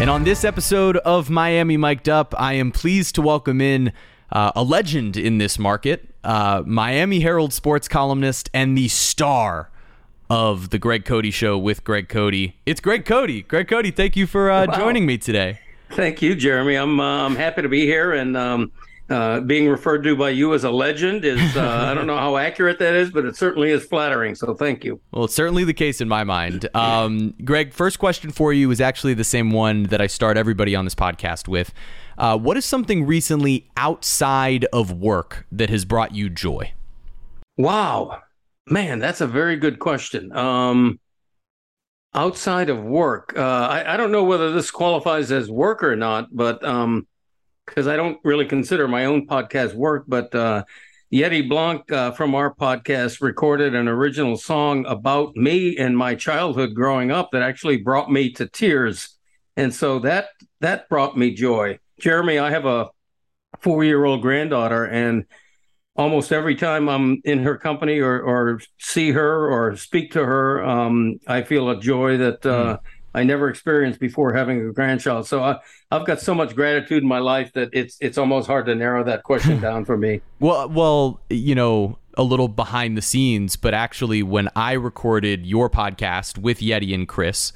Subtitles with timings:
[0.00, 3.92] And on this episode of Miami Mic'd Up, I am pleased to welcome in
[4.32, 9.68] uh, a legend in this market, uh, Miami Herald sports columnist and the star
[10.30, 12.54] of the Greg Cote Show with Greg Cote.
[12.64, 13.46] It's Greg Cote.
[13.46, 14.74] Greg Cote, thank you for uh, wow.
[14.74, 15.60] joining me today.
[15.90, 16.76] Thank you, Jeremy.
[16.76, 18.72] I'm uh, I'm happy to be here, and um,
[19.10, 22.36] uh, being referred to by you as a legend is uh, I don't know how
[22.36, 24.34] accurate that is, but it certainly is flattering.
[24.34, 25.00] So thank you.
[25.12, 26.68] Well, it's certainly the case in my mind.
[26.74, 30.74] Um, Greg, first question for you is actually the same one that I start everybody
[30.74, 31.72] on this podcast with.
[32.16, 36.72] Uh, what is something recently outside of work that has brought you joy?
[37.56, 38.22] Wow,
[38.66, 40.34] man, that's a very good question.
[40.36, 41.00] Um,
[42.14, 46.28] outside of work, uh, I, I, don't know whether this qualifies as work or not,
[46.32, 47.06] but um,
[47.70, 50.64] because I don't really consider my own podcast work, but uh,
[51.12, 56.74] Yeti Blanc uh, from our podcast recorded an original song about me and my childhood
[56.74, 59.16] growing up that actually brought me to tears,
[59.56, 61.78] and so that that brought me joy.
[62.00, 62.88] Jeremy, I have a
[63.60, 65.24] four-year-old granddaughter, and
[65.94, 70.64] almost every time I'm in her company or or see her or speak to her,
[70.64, 72.44] um, I feel a joy that.
[72.44, 72.80] Uh, mm
[73.14, 75.26] I never experienced before having a grandchild.
[75.26, 75.58] So I,
[75.90, 79.02] I've got so much gratitude in my life that it's it's almost hard to narrow
[79.04, 80.20] that question down for me.
[80.38, 85.68] Well, well, you know, a little behind the scenes, but actually, when I recorded your
[85.68, 87.52] podcast with Yeti and Chris,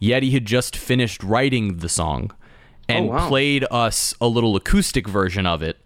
[0.00, 2.30] Yeti had just finished writing the song
[2.88, 3.28] and oh, wow.
[3.28, 5.78] played us a little acoustic version of it.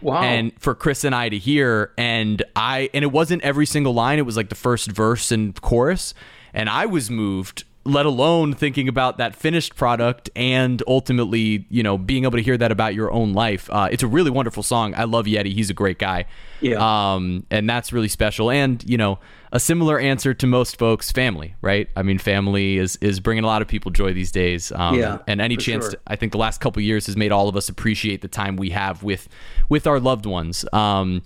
[0.00, 0.22] Wow.
[0.22, 4.18] And for Chris and I to hear, and I, and it wasn't every single line,
[4.18, 6.12] it was like the first verse and chorus.
[6.52, 11.98] And I was moved let alone thinking about that finished product and ultimately, you know,
[11.98, 13.68] being able to hear that about your own life.
[13.70, 14.94] Uh, it's a really wonderful song.
[14.96, 15.52] I love Yeti.
[15.52, 16.24] He's a great guy.
[16.62, 16.78] Yeah.
[16.78, 18.50] Um, and that's really special.
[18.50, 19.18] And, you know,
[19.52, 21.88] a similar answer to most folks, family, right?
[21.94, 24.72] I mean, family is, is bringing a lot of people joy these days.
[24.72, 25.18] Um, yeah.
[25.26, 25.92] And any chance, sure.
[25.92, 28.56] to, I think the last couple years has made all of us appreciate the time
[28.56, 29.28] we have with,
[29.68, 30.64] with our loved ones.
[30.72, 31.22] Um,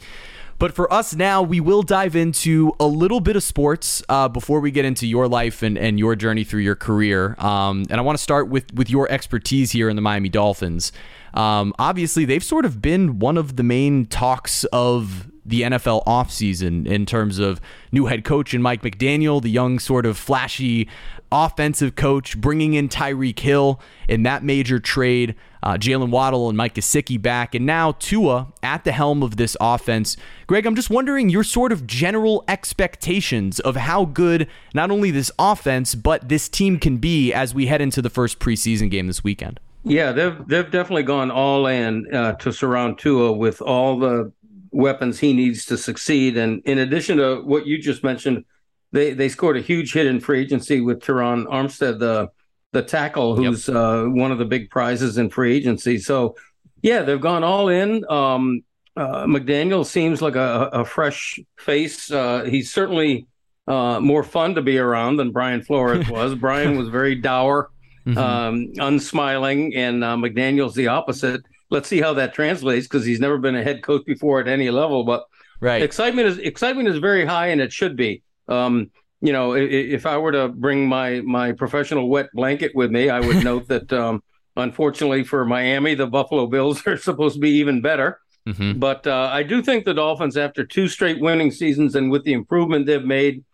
[0.59, 4.61] but for us now, we will dive into a little bit of sports uh, before
[4.61, 7.37] we get into your life and, and your journey through your career.
[7.39, 10.93] Um, and I want to start with, with your expertise here in the Miami Dolphins.
[11.35, 16.87] Um, obviously, they've sort of been one of the main talks of the NFL offseason
[16.87, 20.89] in terms of new head coach and Mike McDaniel, the young, sort of flashy
[21.33, 26.75] offensive coach, bringing in Tyreek Hill in that major trade, uh, Jaylen Waddle and Mike
[26.75, 30.17] Gesicki back, and now Tua at the helm of this offense.
[30.47, 35.31] Greg, I'm just wondering your sort of general expectations of how good not only this
[35.39, 39.23] offense, but this team can be as we head into the first preseason game this
[39.25, 39.61] weekend.
[39.85, 44.33] Yeah, they've they've definitely gone all in uh, to surround Tua with all the
[44.71, 46.37] weapons he needs to succeed.
[46.37, 48.45] And in addition to what you just mentioned,
[48.93, 52.31] they they scored a huge hit in free agency with Terron Armstead, the
[52.73, 53.77] the tackle, who's yep.
[53.77, 55.99] uh, one of the big prizes in free agency.
[55.99, 56.37] So,
[56.83, 58.05] yeah, they've gone all in.
[58.11, 58.63] Um,
[58.97, 62.11] uh, McDaniel seems like a, a fresh face.
[62.11, 63.27] Uh, he's certainly
[63.67, 66.35] uh, more fun to be around than Brian Flores was.
[66.35, 67.71] Brian was very dour,
[68.07, 68.19] mm-hmm.
[68.19, 73.39] um, unsmiling, and uh, McDaniel's the opposite let's see how that translates because he's never
[73.39, 75.05] been a head coach before at any level.
[75.05, 75.25] But
[75.61, 78.23] right, excitement is excitement is very high, and it should be.
[78.49, 78.91] Um,
[79.21, 83.21] you know, if, I were to bring my my professional wet blanket with me, I
[83.21, 84.23] would note that um,
[84.57, 88.21] unfortunately for Miami, the Buffalo Bills are supposed to be even better.
[88.47, 88.79] Mm-hmm.
[88.79, 92.33] But uh, I do think the Dolphins, after two straight winning seasons and with the
[92.33, 93.45] improvement they've made,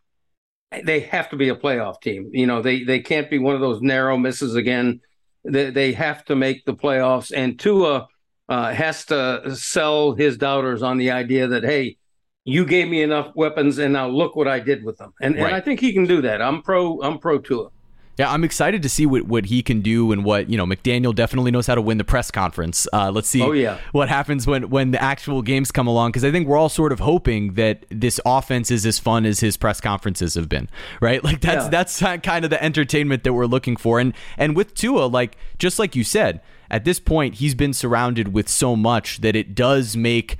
[0.85, 2.31] they have to be a playoff team.
[2.33, 5.01] You know, they they can't be one of those narrow misses again
[5.45, 7.33] they, they have to make the playoffs.
[7.35, 8.09] And Tua
[8.49, 11.99] uh, has to sell his doubters on the idea that, hey,
[12.45, 15.15] you gave me enough weapons, and now look what I did with them.
[15.21, 15.47] And, right.
[15.47, 16.43] and I think he can do that.
[16.43, 17.01] I'm pro.
[17.03, 17.71] I'm pro to Tua.
[18.17, 20.67] Yeah, I'm excited to see what, what he can do and what you know.
[20.67, 22.87] McDaniel definitely knows how to win the press conference.
[22.93, 23.43] Uh, let's see.
[23.43, 23.79] Oh, yeah.
[23.91, 26.93] what happens when when the actual games come along because I think we're all sort
[26.93, 30.69] of hoping that this offense is as fun as his press conferences have been,
[31.01, 31.23] right?
[31.25, 31.71] Like that's yeah.
[31.71, 33.99] that's kind of the entertainment that we're looking for.
[33.99, 38.33] And and with Tua, like just like you said, at this point he's been surrounded
[38.35, 40.37] with so much that it does make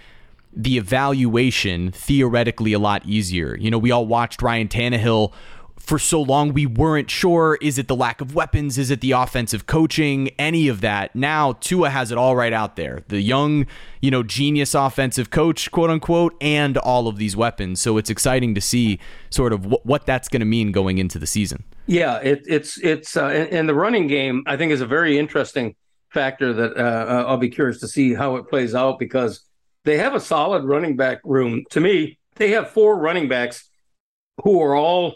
[0.57, 3.57] the evaluation theoretically a lot easier.
[3.57, 5.33] You know, we all watched Ryan Tannehill
[5.85, 8.79] for so long we weren't sure is it the lack of weapons?
[8.79, 10.31] Is it the offensive coaching?
[10.39, 11.15] Any of that.
[11.15, 13.03] Now Tua has it all right out there.
[13.09, 13.67] The young
[14.01, 17.81] you know genius offensive coach quote unquote and all of these weapons.
[17.81, 18.99] So it's exciting to see
[19.29, 21.65] sort of what, that's going to mean going into the season.
[21.87, 25.77] Yeah it, it's it's uh, and the running game I think is a very interesting
[26.11, 29.43] factor that uh, I'll be curious to see how it plays out because
[29.85, 33.69] they have a solid running back room to me they have four running backs
[34.43, 35.15] who are all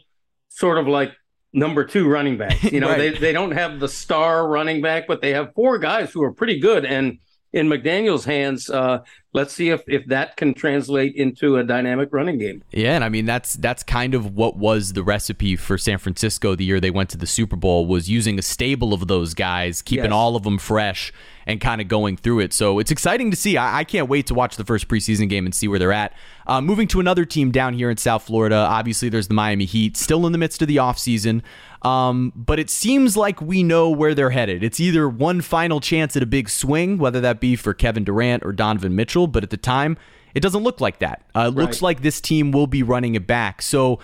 [0.49, 1.13] sort of like
[1.53, 2.63] number two running backs.
[2.73, 2.99] You know, right.
[2.99, 6.33] they, they don't have the star running back, but they have four guys who are
[6.33, 6.85] pretty good.
[6.85, 7.19] And
[7.53, 8.99] in McDaniel's hands, uh,
[9.33, 12.63] let's see if, if that can translate into a dynamic running game.
[12.71, 16.55] Yeah, and I mean that's that's kind of what was the recipe for San Francisco
[16.55, 19.81] the year they went to the Super Bowl was using a stable of those guys,
[19.81, 20.13] keeping yes.
[20.13, 21.11] all of them fresh
[21.49, 22.53] and kind of going through it.
[22.53, 23.57] So it's exciting to see.
[23.57, 26.13] I, I, can't wait to watch the first preseason game and see where they're at.
[26.47, 28.55] Uh, moving to another team down here in South Florida.
[28.55, 31.41] Obviously, there's the Miami Heat, still in the midst of the offseason.
[31.81, 34.63] Um, but it seems like we know where they're headed.
[34.63, 38.45] It's either one final chance at a big swing, whether that be for Kevin Durant
[38.45, 39.27] or Donovan Mitchell.
[39.27, 39.97] But at the time,
[40.35, 41.25] it doesn't look like that.
[41.35, 41.55] Uh, it right.
[41.55, 43.63] looks like this team will be running it back.
[43.63, 44.01] So,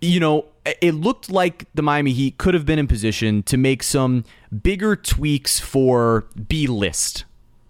[0.00, 0.46] you know,
[0.80, 4.24] it looked like the Miami Heat could have been in position to make some
[4.62, 7.24] bigger tweaks for B list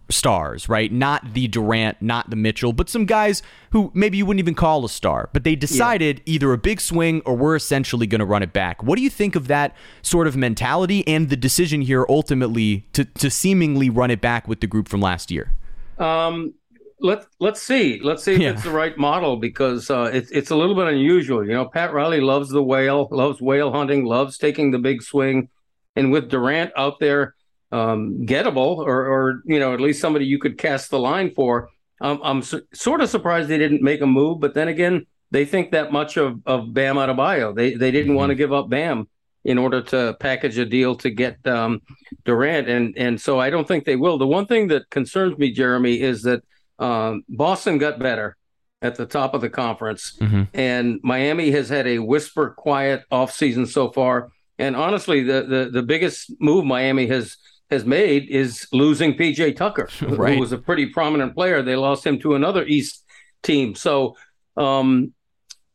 [0.08, 0.92] stars, right?
[0.92, 4.84] Not the Durant, not the Mitchell, but some guys who maybe you wouldn't even call
[4.84, 5.28] a star.
[5.32, 6.34] But they decided yeah.
[6.34, 8.82] either a big swing or we're essentially going to run it back.
[8.82, 13.04] What do you think of that sort of mentality and the decision here ultimately to,
[13.04, 15.52] to seemingly run it back with the group from last year?
[15.98, 16.54] Um,
[17.00, 18.00] let's let's see.
[18.02, 18.50] Let's see if yeah.
[18.50, 21.46] it's the right model because uh, it's it's a little bit unusual.
[21.46, 25.48] You know, Pat Riley loves the whale, loves whale hunting, loves taking the big swing,
[25.94, 27.34] and with Durant out there,
[27.72, 31.68] um, gettable or or you know at least somebody you could cast the line for.
[32.00, 35.72] Um, I'm sort of surprised they didn't make a move, but then again, they think
[35.72, 37.54] that much of of Bam Adebayo.
[37.54, 38.16] They they didn't mm-hmm.
[38.16, 39.08] want to give up Bam
[39.44, 41.80] in order to package a deal to get um,
[42.24, 44.18] Durant, and and so I don't think they will.
[44.18, 46.42] The one thing that concerns me, Jeremy, is that
[46.78, 48.36] um, Boston got better
[48.82, 50.42] at the top of the conference, mm-hmm.
[50.54, 54.30] and Miami has had a whisper quiet offseason so far.
[54.58, 57.36] And honestly, the, the the biggest move Miami has
[57.70, 60.34] has made is losing PJ Tucker, right.
[60.34, 61.62] who was a pretty prominent player.
[61.62, 63.04] They lost him to another East
[63.42, 64.16] team, so
[64.56, 65.12] um,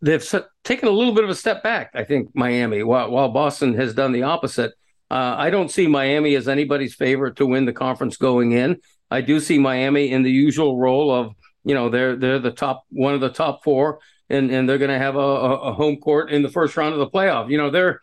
[0.01, 0.25] they've
[0.63, 1.92] taken a little bit of a step back.
[1.94, 4.74] I think Miami, while while Boston has done the opposite.
[5.09, 8.80] Uh, I don't see Miami as anybody's favorite to win the conference going in.
[9.12, 12.86] I do see Miami in the usual role of you know they're they're the top
[12.90, 14.00] one of the top four,
[14.30, 17.00] and and they're going to have a, a, home court in the first round of
[17.00, 17.52] the playoff.
[17.52, 18.02] You know they're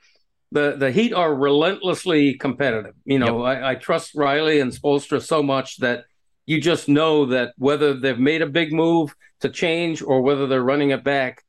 [0.53, 2.95] the the Heat are relentlessly competitive.
[3.05, 3.63] You know yep.
[3.63, 6.05] I, I trust Riley and Spoelstra so much that
[6.47, 10.63] you just know that whether they've made a big move to change or whether they're
[10.63, 11.43] running it back,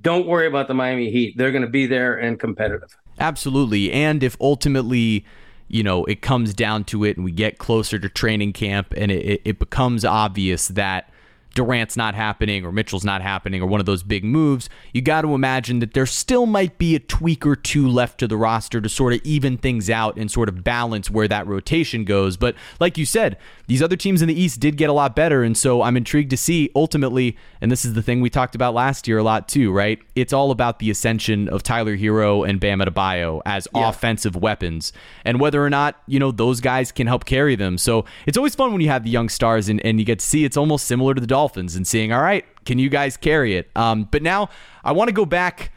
[0.00, 1.34] don't worry about the Miami Heat.
[1.36, 2.96] They're going to be there and competitive.
[3.18, 3.92] Absolutely.
[3.92, 5.24] And if ultimately
[5.70, 9.12] you know, it comes down to it and we get closer to training camp and
[9.12, 11.10] it, it becomes obvious that
[11.54, 15.22] Durant's not happening or Mitchell's not happening or one of those big moves, you got
[15.22, 18.80] to imagine that there still might be a tweak or two left to the roster
[18.80, 22.36] to sort of even things out and sort of balance where that rotation goes.
[22.36, 23.36] But like you said,
[23.70, 25.44] these other teams in the East did get a lot better.
[25.44, 28.74] And so I'm intrigued to see ultimately, and this is the thing we talked about
[28.74, 30.00] last year a lot too, right?
[30.16, 33.88] It's all about the ascension of Tyler Herro and Bam Adebayo as yeah.
[33.88, 34.92] offensive weapons
[35.24, 37.78] and whether or not, you know, those guys can help carry them.
[37.78, 40.26] So it's always fun when you have the young stars and, and you get to
[40.26, 43.54] see it's almost similar to the Dolphins and seeing, all right, can you guys carry
[43.54, 43.70] it?
[43.76, 44.50] Um, but now
[44.82, 45.70] I want to go back,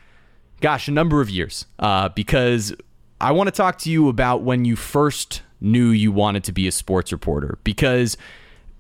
[0.61, 2.73] gosh, a number of years uh, because
[3.21, 6.67] I want to talk to you about when you first knew you wanted to be
[6.67, 8.17] a sports reporter because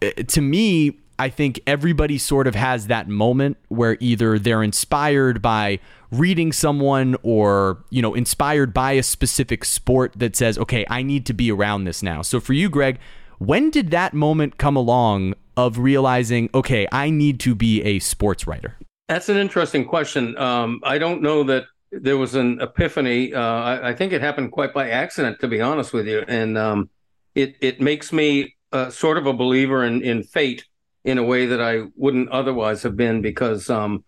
[0.01, 5.41] uh, to me, I think everybody sort of has that moment where either they're inspired
[5.41, 5.79] by
[6.11, 11.25] reading someone or, you know, inspired by a specific sport that says, okay, I need
[11.27, 12.23] to be around this now.
[12.23, 12.99] So for you, Greg,
[13.37, 18.47] when did that moment come along of realizing, okay, I need to be a sports
[18.47, 18.77] writer?
[19.07, 20.37] That's an interesting question.
[20.37, 21.65] Um, I don't know that
[22.01, 23.33] there was an epiphany.
[23.33, 26.23] Uh, I, I, think it happened quite by accident, to be honest with you.
[26.27, 26.89] And um,
[27.35, 30.65] it it makes me uh, sort of a believer in in fate
[31.03, 34.03] in a way that I wouldn't otherwise have been because um,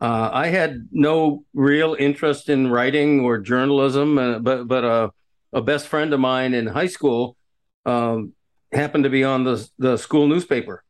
[0.00, 5.10] uh, I had no real interest in writing or journalism, uh, but but uh,
[5.52, 7.36] a best friend of mine in high school
[7.86, 8.32] um,
[8.72, 10.82] happened to be on the the school newspaper,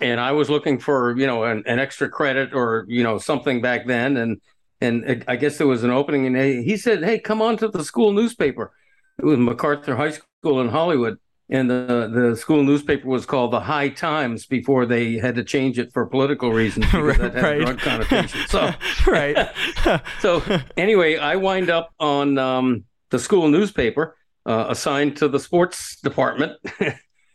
[0.00, 3.62] and I was looking for you know an, an, extra credit or you know something
[3.62, 4.40] back then, and
[4.80, 7.84] and I guess there was an opening, and he said, "Hey, come on to the
[7.84, 8.72] school newspaper."
[9.18, 11.18] It was McArthur High School in Hollywood,
[11.50, 15.78] and the the school newspaper was called the High Times before they had to change
[15.78, 17.60] it for political reasons because right, that had right.
[17.60, 18.40] drug connotation.
[18.48, 18.70] So
[19.06, 19.48] right.
[20.20, 20.42] so
[20.76, 24.16] anyway, I wind up on um, the school newspaper
[24.46, 26.52] uh, assigned to the sports department,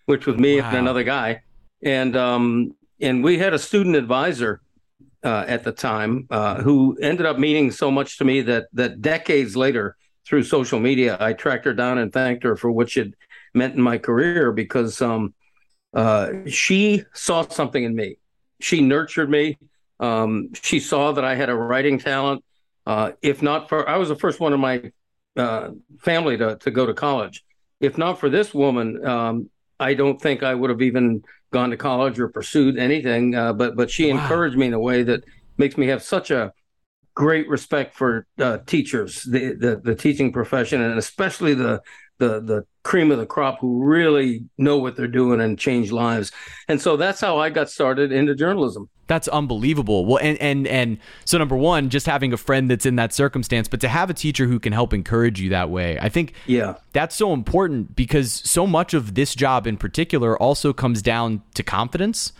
[0.05, 0.69] which was me wow.
[0.69, 1.41] and another guy,
[1.83, 2.71] and um,
[3.01, 4.62] and we had a student advisor
[5.24, 9.01] uh, at the time uh, who ended up meaning so much to me that that
[9.01, 13.15] decades later through social media I tracked her down and thanked her for what she'd
[13.53, 15.34] meant in my career because um,
[15.94, 18.18] uh, she saw something in me.
[18.62, 19.58] She nurtured me.
[20.00, 22.44] Um, she saw that I had a writing talent
[22.86, 24.92] Uh, if not for, I was the first one in my
[25.38, 27.44] uh, family to to go to college.
[27.80, 29.50] If not for this woman, um,
[29.84, 33.36] I don't think I would have even gone to college or pursued anything.
[33.36, 34.22] Uh, but but she wow.
[34.22, 35.24] encouraged me in a way that
[35.58, 36.52] makes me have such a
[37.16, 41.82] great respect for uh, teachers, the, the the teaching profession, and especially the
[42.20, 46.32] the the cream of the crop who really know what they're doing and change lives.
[46.67, 48.89] And so that's how I got started into journalism.
[49.08, 50.05] That's unbelievable.
[50.05, 53.67] Well, and and and so number one, just having a friend that's in that circumstance,
[53.67, 56.75] but to have a teacher who can help encourage you that way, I think, yeah,
[56.93, 61.63] that's so important because so much of this job in particular also comes down to
[61.63, 62.34] confidence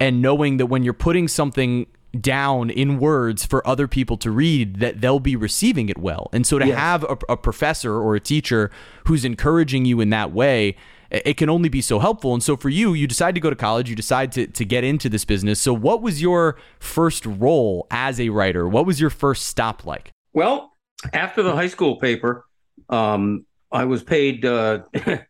[0.00, 1.86] and knowing that when you're putting something
[2.20, 6.28] down in words for other people to read that they'll be receiving it well.
[6.32, 6.78] And so to yes.
[6.78, 8.70] have a, a, professor or a teacher
[9.06, 10.76] who's encouraging you in that way,
[11.10, 12.34] it can only be so helpful.
[12.34, 14.84] And so for you, you decide to go to college, you decide to, to get
[14.84, 15.60] into this business.
[15.60, 18.68] So what was your first role as a writer?
[18.68, 20.10] What was your first stop like?
[20.32, 20.72] Well,
[21.12, 22.46] after the high school paper,
[22.88, 24.80] um, I was paid uh,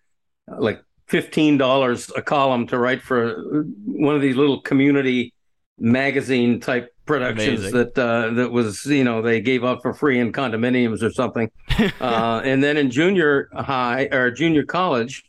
[0.59, 3.43] like $15 a column to write for
[3.85, 5.34] one of these little community
[5.79, 7.73] magazine type productions Amazing.
[7.73, 11.51] that uh, that was you know they gave up for free in condominiums or something.
[12.01, 15.25] uh, and then in junior high or junior college,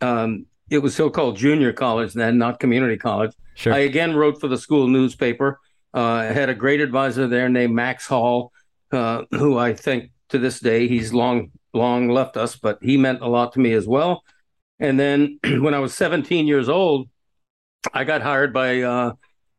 [0.00, 3.32] um, it was still called junior college then, not community college.
[3.54, 3.72] Sure.
[3.72, 5.58] I again wrote for the school newspaper.
[5.94, 8.52] Uh, I had a great advisor there named Max Hall,
[8.92, 13.22] uh, who I think to this day he's long long left us, but he meant
[13.22, 14.22] a lot to me as well.
[14.78, 17.08] And then when I was 17 years old,
[17.92, 19.12] I got hired by uh,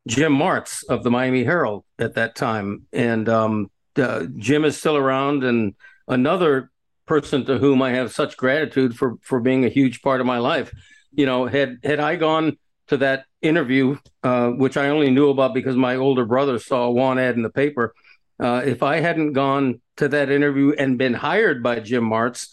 [0.08, 4.98] Jim Martz of the Miami Herald at that time, and um, uh, Jim is still
[4.98, 5.76] around, and
[6.08, 6.72] another
[7.06, 10.40] person to whom I have such gratitude for for being a huge part of my
[10.40, 10.74] life.
[11.12, 15.54] You know, had had I gone to that interview, uh, which I only knew about
[15.54, 17.94] because my older brother saw a want ad in the paper,
[18.40, 22.48] uh, if I hadn't gone to that interview and been hired by Jim Martz,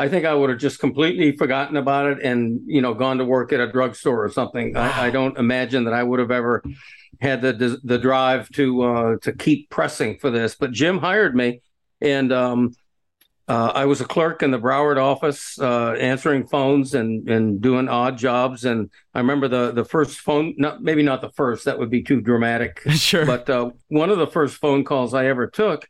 [0.00, 3.24] I think I would have just completely forgotten about it and you know gone to
[3.24, 4.72] work at a drugstore or something.
[4.72, 4.90] Wow.
[4.90, 6.62] I, I, don't imagine that I would have ever
[7.20, 10.54] had the the drive to uh, to keep pressing for this.
[10.54, 11.60] But Jim hired me,
[12.00, 12.72] and um,
[13.46, 17.88] uh, I was a clerk in the Broward office, uh, answering phones and and doing
[17.88, 18.64] odd jobs.
[18.64, 22.02] And I remember the the first phone, not maybe not the first, that would be
[22.02, 22.80] too dramatic.
[22.90, 23.26] sure.
[23.26, 25.88] But uh, one of the first phone calls I ever took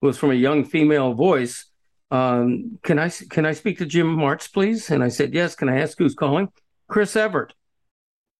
[0.00, 1.67] was from a young female voice.
[2.10, 4.90] Um, can I can I speak to Jim Martz, please?
[4.90, 5.54] And I said yes.
[5.54, 6.48] Can I ask who's calling?
[6.88, 7.54] Chris Evert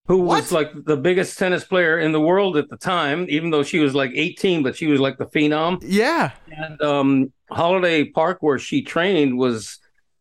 [0.09, 0.41] who what?
[0.41, 3.77] was like the biggest tennis player in the world at the time, even though she
[3.77, 5.77] was like 18, but she was like the phenom.
[5.85, 6.31] Yeah.
[6.49, 9.77] And um, Holiday Park, where she trained, was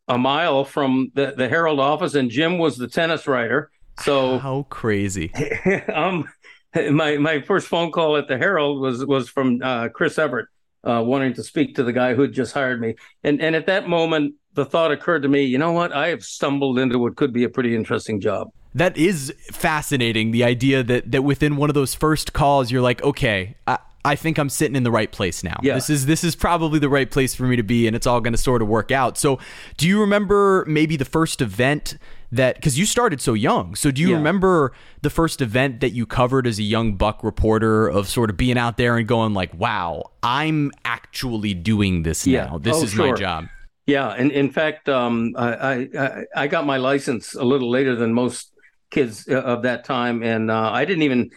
[0.07, 3.71] a mile from the, the Herald office, and Jim was the tennis writer.
[4.01, 5.33] So how crazy.
[5.95, 6.29] um,
[6.75, 10.51] my my first phone call at the Herald was was from uh, Chris Evert,
[10.85, 12.95] uh, wanting to speak to the guy who had just hired me.
[13.25, 15.93] And and at that moment, the thought occurred to me, you know what?
[15.93, 20.31] I have stumbled into what could be a pretty interesting job that is fascinating.
[20.31, 24.17] The idea that that within one of those first calls, you're like, okay, I, I
[24.17, 25.61] think I'm sitting in the right place now.
[25.63, 25.75] Yeah.
[25.75, 28.23] This is this is probably the right place for me to be, and it's all
[28.23, 29.19] going to sort of work out.
[29.19, 29.39] So,
[29.77, 31.99] do you remember maybe the first event
[32.33, 33.75] that because you started so young?
[33.75, 34.17] So, do you yeah.
[34.17, 34.73] remember
[35.03, 38.57] the first event that you covered as a young buck reporter of sort of being
[38.57, 42.47] out there and going like, "Wow, I'm actually doing this yeah.
[42.47, 42.59] now.
[42.59, 43.11] This oh, is sure.
[43.11, 43.45] my job."
[43.85, 48.15] Yeah, and in fact, um, I, I I got my license a little later than
[48.15, 48.53] most
[48.91, 51.31] kids uh, of that time, and uh, I didn't even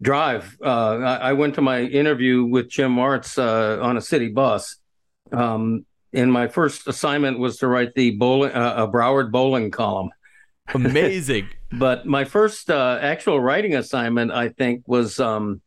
[0.00, 0.56] drive.
[0.62, 4.76] Uh, I, I, went to my interview with Jim Martz uh, on a city bus.
[5.32, 10.10] Um, and my first assignment was to write the bowling, uh, a Broward bowling column.
[10.74, 11.48] Amazing.
[11.72, 15.60] but my first uh, actual writing assignment, I think, was um,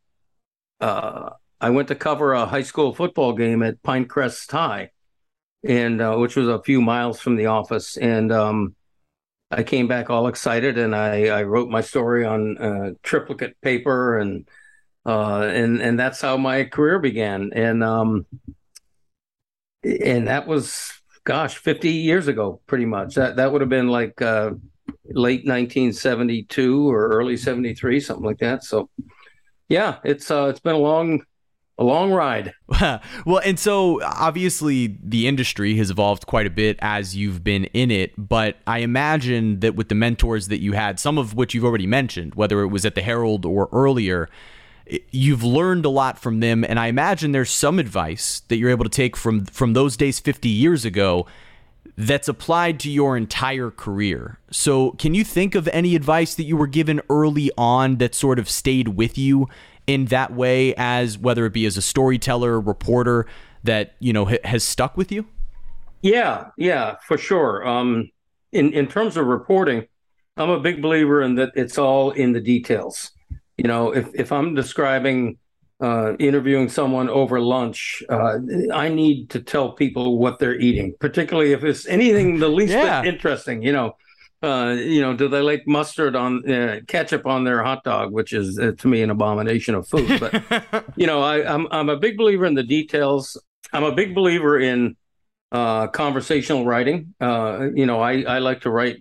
[0.82, 4.92] I went to cover a high school football game at Pinecrest High,
[5.64, 7.98] and which was a few miles from the office.
[7.98, 8.76] And um,
[9.52, 14.20] I came back all excited and I, I wrote my story on uh, triplicate paper
[14.20, 14.48] and
[15.06, 17.52] uh, and and that's how my career began.
[17.54, 18.26] And um,
[19.84, 20.92] and that was
[21.24, 23.16] gosh 50 years ago pretty much.
[23.16, 24.52] That that would have been like uh,
[25.06, 28.64] late 1972 or early 73 something like that.
[28.64, 28.90] So
[29.68, 31.24] yeah it's uh, it's been a long
[31.80, 32.54] a long ride.
[33.26, 37.90] well, and so obviously the industry has evolved quite a bit as you've been in
[37.90, 41.64] it, but I imagine that with the mentors that you had, some of which you've
[41.64, 44.30] already mentioned, whether it was at the Herald or earlier,
[45.10, 48.84] you've learned a lot from them and I imagine there's some advice that you're able
[48.84, 51.28] to take from from those days 50 years ago
[51.96, 54.40] that's applied to your entire career.
[54.52, 58.40] So, can you think of any advice that you were given early on that sort
[58.40, 59.48] of stayed with you
[59.90, 63.26] in that way as whether it be as a storyteller, reporter,
[63.64, 65.26] that you know ha- has stuck with you?
[66.02, 67.68] Yeah, yeah, for sure.
[67.68, 68.12] Um,
[68.52, 69.88] in in terms of reporting,
[70.38, 73.12] I'm a big believer in that it's all in the details.
[73.58, 75.40] You know, if if I'm describing
[75.82, 78.38] uh, interviewing someone over lunch, uh,
[78.72, 83.02] I need to tell people what they're eating, particularly if it's anything the least yeah.
[83.02, 83.64] bit interesting.
[83.64, 83.96] You know,
[84.42, 88.34] uh, you know, do they like mustard on uh, ketchup on their hot dog, which
[88.34, 90.20] is uh, to me an abomination of food.
[90.20, 93.38] But you know, I, I'm I'm a big believer in the details.
[93.74, 94.96] I'm a big believer in
[95.52, 97.14] uh, conversational writing.
[97.20, 98.98] Uh, you know, I, I like to write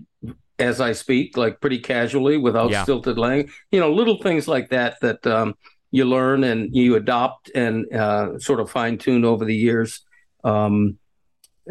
[0.59, 2.83] as I speak, like pretty casually without yeah.
[2.83, 3.52] stilted language.
[3.71, 5.54] You know, little things like that that um,
[5.90, 10.04] you learn and you adopt and uh, sort of fine tune over the years.
[10.45, 10.99] Um,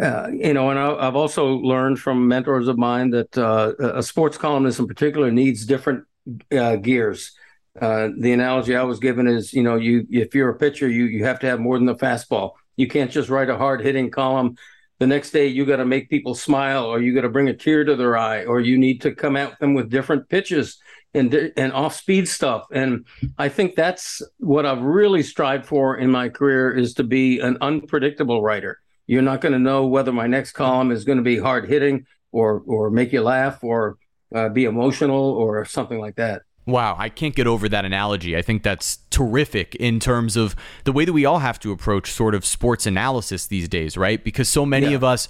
[0.01, 4.04] uh, you know, and I, have also learned from mentors of mine that uh, a
[4.04, 6.06] sports columnist in particular needs different
[6.51, 7.34] uh, gears.
[7.80, 11.06] Uh, the analogy I was given is, you know, you if you're a pitcher, you
[11.06, 12.54] you have to have more than the fastball.
[12.75, 14.56] You can't just write a hard hitting column.
[15.00, 17.54] The next day, you got to make people smile, or you got to bring a
[17.54, 20.80] tear to their eye, or you need to come at them with different pitches
[21.13, 22.66] and and off speed stuff.
[22.72, 23.06] And
[23.38, 27.58] I think that's what I've really strived for in my career is to be an
[27.62, 28.80] unpredictable writer.
[29.07, 32.05] You're not going to know whether my next column is going to be hard hitting
[32.31, 33.97] or or make you laugh or
[34.35, 36.43] uh, be emotional or something like that.
[36.65, 38.35] Wow, I can't get over that analogy.
[38.35, 42.11] I think that's terrific in terms of the way that we all have to approach
[42.11, 44.21] sort of sports analysis these days, right?
[44.21, 44.95] Because so many yeah.
[44.95, 45.29] of us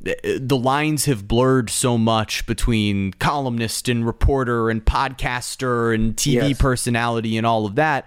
[0.00, 6.58] the lines have blurred so much between columnist and reporter and podcaster and TV yes.
[6.58, 8.06] personality and all of that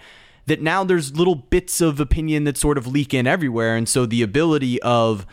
[0.52, 3.78] that now there's little bits of opinion that sort of leak in everywhere.
[3.78, 5.26] And so the ability of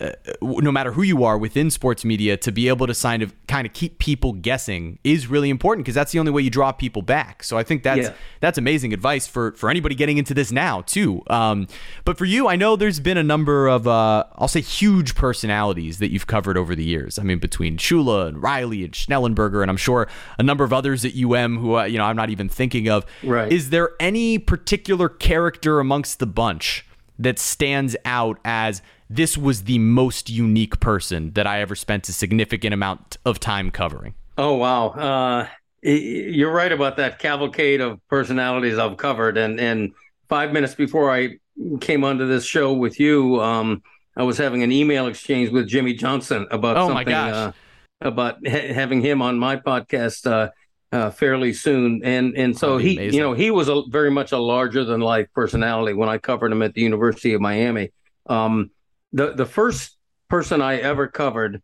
[0.00, 3.34] uh, no matter who you are within sports media, to be able to kind of
[3.46, 6.72] kind of keep people guessing is really important because that's the only way you draw
[6.72, 7.42] people back.
[7.42, 8.14] So I think that's yeah.
[8.40, 11.22] that's amazing advice for for anybody getting into this now too.
[11.28, 11.68] Um,
[12.04, 15.98] but for you, I know there's been a number of uh, I'll say huge personalities
[15.98, 17.18] that you've covered over the years.
[17.18, 20.08] I mean, between Shula and Riley and Schnellenberger, and I'm sure
[20.38, 23.04] a number of others at UM who uh, you know I'm not even thinking of.
[23.22, 23.52] Right?
[23.52, 26.86] Is there any particular character amongst the bunch
[27.18, 32.12] that stands out as this was the most unique person that I ever spent a
[32.12, 34.14] significant amount of time covering.
[34.38, 35.48] Oh wow, uh,
[35.82, 39.92] you're right about that cavalcade of personalities I've covered, and and
[40.28, 41.38] five minutes before I
[41.80, 43.82] came onto this show with you, um,
[44.16, 47.52] I was having an email exchange with Jimmy Johnson about oh something uh,
[48.00, 50.30] about ha- having him on my podcast.
[50.30, 50.50] Uh,
[50.92, 53.14] uh, fairly soon, and and so he, amazing.
[53.14, 56.50] you know, he was a very much a larger than life personality when I covered
[56.50, 57.92] him at the University of Miami.
[58.26, 58.72] Um,
[59.12, 59.96] the the first
[60.28, 61.62] person I ever covered,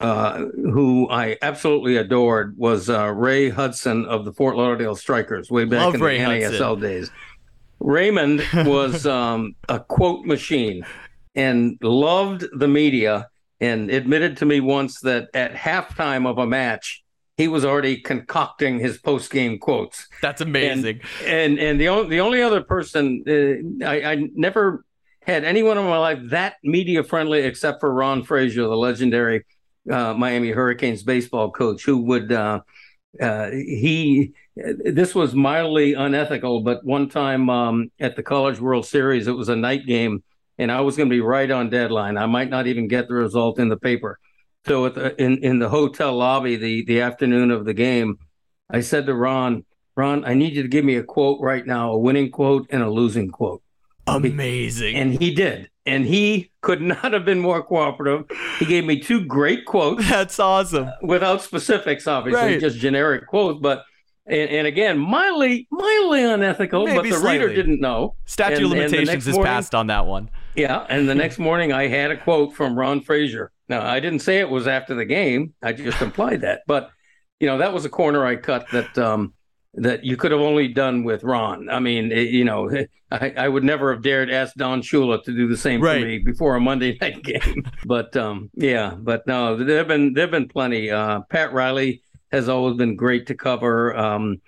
[0.00, 5.64] uh, who I absolutely adored, was uh, Ray Hudson of the Fort Lauderdale Strikers, way
[5.64, 6.52] back Love in Ray the Hudson.
[6.52, 7.10] NASL days.
[7.78, 10.84] Raymond was um, a quote machine
[11.34, 13.28] and loved the media
[13.60, 17.04] and admitted to me once that at halftime of a match
[17.36, 20.06] he was already concocting his post game quotes.
[20.20, 21.00] That's amazing.
[21.24, 24.84] And and, and the only the only other person uh, I, I never
[25.30, 29.44] had anyone in my life that media friendly except for Ron Fraser, the legendary
[29.90, 32.60] uh, Miami Hurricanes baseball coach, who would uh,
[33.20, 39.26] uh, he this was mildly unethical, but one time um, at the College World Series,
[39.26, 40.22] it was a night game,
[40.58, 42.18] and I was going to be right on deadline.
[42.18, 44.18] I might not even get the result in the paper.
[44.66, 48.18] So the, in in the hotel lobby, the the afternoon of the game,
[48.68, 49.64] I said to Ron,
[49.96, 52.82] Ron, I need you to give me a quote right now, a winning quote and
[52.82, 53.62] a losing quote.
[54.16, 54.96] Amazing.
[54.96, 55.70] And he did.
[55.86, 58.26] And he could not have been more cooperative.
[58.58, 60.08] He gave me two great quotes.
[60.08, 60.88] That's awesome.
[60.88, 62.60] Uh, without specifics, obviously, right.
[62.60, 63.60] just generic quotes.
[63.60, 63.84] But
[64.26, 67.46] and, and, again, mildly, mildly unethical, Maybe but the slightly.
[67.46, 68.14] reader didn't know.
[68.26, 70.30] Statute and, limitations is morning, passed on that one.
[70.54, 73.50] Yeah, and the next morning I had a quote from Ron Fraser.
[73.68, 76.62] Now I didn't say it was after the game; I just implied that.
[76.66, 76.90] But
[77.40, 79.32] you know, that was a corner I cut that um,
[79.74, 81.68] that you could have only done with Ron.
[81.68, 82.70] I mean, it, you know,
[83.10, 86.00] I, I, would never have dared ask Don Shula to do the same right.
[86.00, 87.68] for me before a Monday night game.
[87.84, 90.90] but um, yeah, but no, there've been there've been plenty.
[90.90, 92.02] Uh, Pat Riley
[92.32, 93.96] has always been great to cover.
[93.96, 94.40] Um,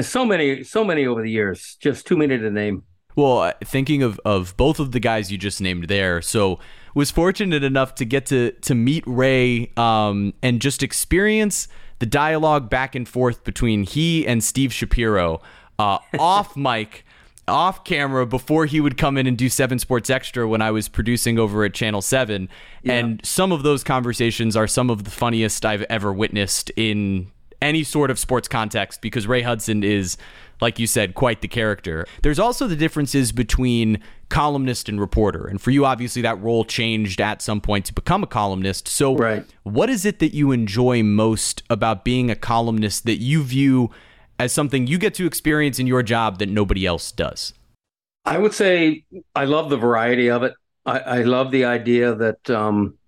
[0.00, 2.84] so many, so many over the years, just too many to name.
[3.14, 6.58] Well, thinking of, of both of the guys you just named there, so
[6.94, 11.68] was fortunate enough to get to to meet Ray um, and just experience
[12.02, 15.40] the dialogue back and forth between he and Steve Shapiro
[15.78, 17.04] uh, off mic,
[17.46, 20.88] off camera before he would come in and do Seven Sports Extra when I was
[20.88, 22.48] producing over at Channel 7.
[22.82, 22.92] Yeah.
[22.94, 27.30] And some of those conversations are some of the funniest I've ever witnessed in
[27.62, 30.18] any sort of sports context because Ray Hudson is,
[30.60, 32.04] like you said, quite the character.
[32.22, 35.46] There's also the differences between columnist and reporter.
[35.46, 38.88] And for you, obviously, that role changed at some point to become a columnist.
[38.88, 39.46] So, right.
[39.62, 43.90] what is it that you enjoy most about being a columnist that you view
[44.38, 47.54] as something you get to experience in your job that nobody else does?
[48.24, 50.54] I would say I love the variety of it.
[50.84, 52.98] I, I love the idea that um,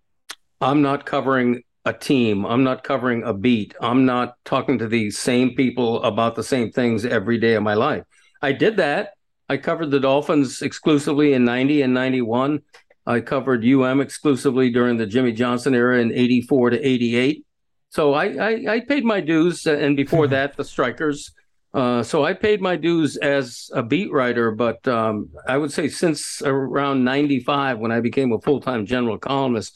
[0.60, 2.46] I'm not covering a team.
[2.46, 3.74] I'm not covering a beat.
[3.80, 7.74] I'm not talking to the same people about the same things every day of my
[7.74, 8.04] life.
[8.40, 9.14] I did that.
[9.48, 12.62] I covered the Dolphins exclusively in 90 and 91.
[13.06, 17.44] I covered UM exclusively during the Jimmy Johnson era in 84 to 88.
[17.90, 19.66] So I, I, I paid my dues.
[19.66, 21.32] And before that, the Strikers.
[21.74, 25.88] Uh, so I paid my dues as a beat writer, but um, I would say
[25.88, 29.74] since around 95, when I became a full time general columnist,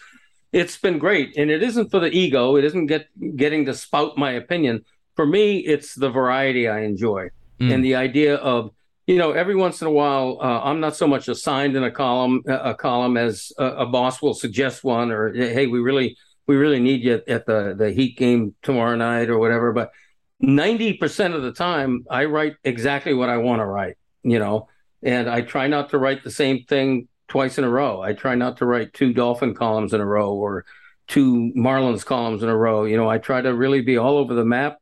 [0.52, 1.36] it's been great.
[1.36, 4.84] And it isn't for the ego, it isn't get, getting to spout my opinion.
[5.16, 7.30] For me, it's the variety I enjoy
[7.60, 7.72] mm.
[7.72, 8.70] and the idea of
[9.08, 11.90] you know, every once in a while, uh, I'm not so much assigned in a
[11.90, 16.56] column, a column as a, a, boss will suggest one, or hey, we really, we
[16.56, 19.72] really need you at the the Heat game tomorrow night or whatever.
[19.72, 19.92] But
[20.40, 23.96] ninety percent of the time, I write exactly what I want to write.
[24.24, 24.68] You know,
[25.02, 28.00] and I try not to write the same thing twice in a row.
[28.00, 30.64] I try not to write two Dolphin columns in a row or
[31.06, 32.84] two Marlins columns in a row.
[32.84, 34.78] You know, I try to really be all over the map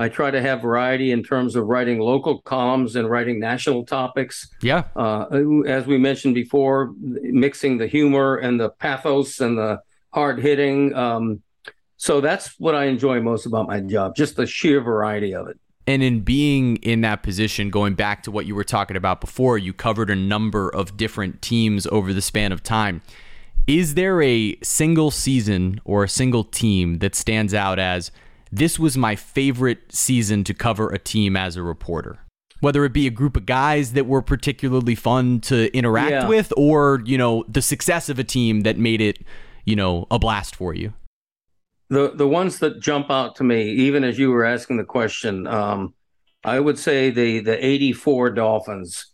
[0.00, 4.48] I try to have variety in terms of writing local columns and writing national topics.
[4.62, 4.84] Yeah.
[4.96, 5.26] Uh,
[5.66, 10.94] as we mentioned before, mixing the humor and the pathos and the hard hitting.
[10.94, 11.42] Um,
[11.96, 15.60] so that's what I enjoy most about my job, just the sheer variety of it.
[15.90, 19.58] And in being in that position, going back to what you were talking about before,
[19.58, 23.02] you covered a number of different teams over the span of time.
[23.66, 28.12] Is there a single season or a single team that stands out as
[28.52, 32.20] this was my favorite season to cover a team as a reporter.
[32.60, 36.28] Whether it be a group of guys that were particularly fun to interact yeah.
[36.28, 39.18] with, or you know the success of a team that made it,
[39.64, 40.92] you know, a blast for you.
[41.90, 45.46] The the ones that jump out to me, even as you were asking the question,
[45.46, 45.94] um,
[46.44, 49.06] I would say the the '84 Dolphins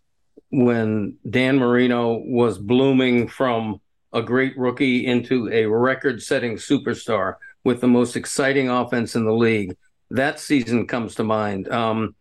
[0.50, 3.80] when Dan Marino was blooming from
[4.12, 7.34] a great rookie into a record-setting superstar
[7.64, 9.76] with the most exciting offense in the league.
[10.10, 11.68] That season comes to mind.
[11.68, 12.14] Um,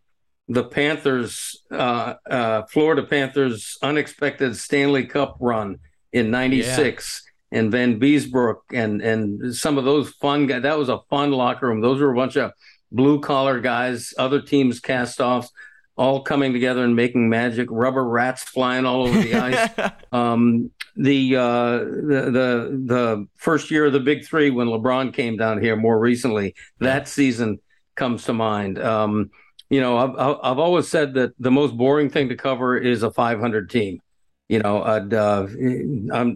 [0.48, 5.80] the Panthers, uh, uh, Florida Panthers, unexpected Stanley Cup run
[6.12, 7.32] in '96, yeah.
[7.56, 10.64] And Vanbiesbrouck, and and some of those fun guys.
[10.64, 11.82] That was a fun locker room.
[11.82, 12.52] Those were a bunch of
[12.92, 14.14] blue collar guys.
[14.18, 15.52] Other teams cast offs
[15.98, 17.70] all coming together and making magic.
[17.72, 19.92] Rubber rats flying all over the ice.
[20.12, 25.38] Um, the, uh, the the the first year of the Big Three when LeBron came
[25.38, 27.60] down here more recently, that season
[27.96, 28.80] comes to mind.
[28.80, 29.30] Um,
[29.70, 33.12] you know, I've I've always said that the most boring thing to cover is a
[33.12, 34.00] 500 team.
[34.48, 35.48] You know, I'd uh,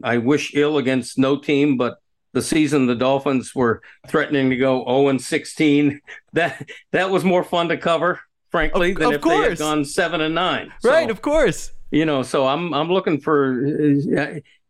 [0.03, 1.97] i wish ill against no team, but
[2.33, 6.01] the season the Dolphins were threatening to go 0 and 16,
[6.33, 8.19] that that was more fun to cover
[8.49, 9.43] frankly, of, than of if course.
[9.43, 10.71] they had gone seven and nine.
[10.79, 11.71] So, right, of course.
[11.91, 13.63] You know, so I'm I'm looking for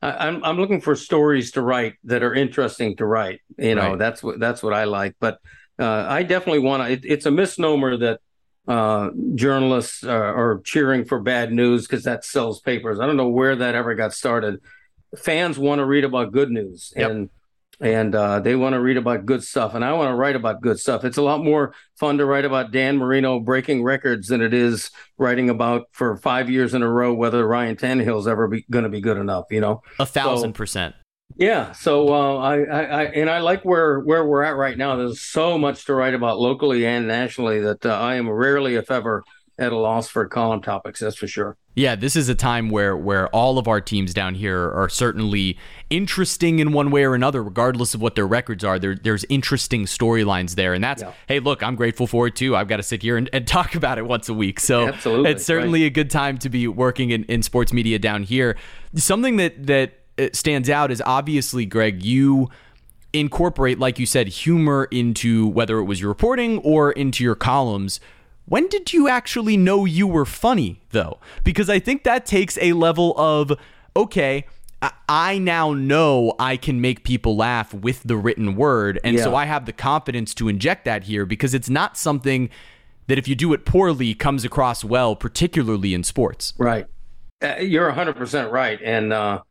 [0.01, 3.41] I'm I'm looking for stories to write that are interesting to write.
[3.57, 3.99] You know, right.
[3.99, 5.15] that's what that's what I like.
[5.19, 5.39] But
[5.77, 6.91] uh, I definitely want to.
[6.93, 8.21] It, it's a misnomer that
[8.69, 12.99] uh, journalists are, are, cheering for bad news because that sells papers.
[12.99, 14.61] I don't know where that ever got started.
[15.17, 17.09] Fans want to read about good news, yep.
[17.09, 17.29] and
[17.81, 20.61] and uh, they want to read about good stuff, and I want to write about
[20.61, 21.03] good stuff.
[21.03, 24.91] It's a lot more fun to write about Dan Marino breaking records than it is
[25.17, 29.01] writing about for five years in a row whether Ryan Tannehill's ever going to be
[29.01, 29.45] good enough.
[29.49, 30.95] You know, a thousand so, percent.
[31.35, 34.97] Yeah, so uh, I, I, I, and I like where where we're at right now.
[34.97, 38.91] There's so much to write about locally and nationally that uh, I am rarely, if
[38.91, 39.23] ever,
[39.57, 40.99] at a loss for column topics.
[40.99, 41.57] That's for sure.
[41.75, 45.57] Yeah, this is a time where where all of our teams down here are certainly
[45.89, 48.79] interesting in one way or another, regardless of what their records are.
[48.79, 51.13] There, there's interesting storylines there, and that's yeah.
[51.27, 52.55] hey, look, I'm grateful for it too.
[52.55, 55.31] I've got to sit here and, and talk about it once a week, so Absolutely.
[55.31, 55.87] it's certainly right.
[55.87, 58.57] a good time to be working in, in sports media down here.
[58.95, 59.98] Something that that
[60.33, 62.49] stands out is obviously, Greg, you
[63.13, 67.99] incorporate, like you said, humor into whether it was your reporting or into your columns
[68.49, 71.19] when did you actually know you were funny, though?
[71.43, 73.53] Because I think that takes a level of,
[73.95, 74.45] okay,
[75.07, 78.99] I now know I can make people laugh with the written word.
[79.03, 79.23] And yeah.
[79.23, 82.49] so I have the confidence to inject that here because it's not something
[83.07, 86.53] that if you do it poorly comes across well, particularly in sports.
[86.57, 86.87] Right.
[87.43, 88.79] Uh, you're 100% right.
[88.83, 89.41] And, uh,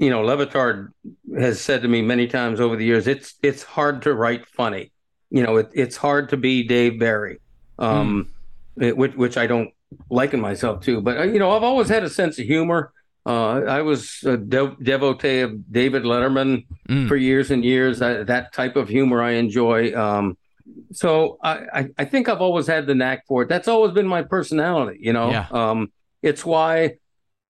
[0.00, 0.92] you know, Le Batard
[1.38, 4.92] has said to me many times over the years, it's it's hard to write funny.
[5.28, 7.38] you know, it, it's hard to be Dave Barry,
[7.78, 8.30] um,
[8.78, 8.86] mm.
[8.86, 9.70] it, which, which I don't
[10.08, 11.02] liken myself to.
[11.02, 12.92] But uh, you know, I've always had a sense of humor.
[13.26, 17.06] Uh, I was a de- devotee of David Letterman mm.
[17.06, 18.00] for years and years.
[18.00, 19.94] I, that type of humor I enjoy.
[19.94, 20.38] Um,
[20.92, 23.50] so I, I, think I've always had the knack for it.
[23.50, 24.98] That's always been my personality.
[25.02, 25.46] You know, yeah.
[25.50, 26.96] um, it's why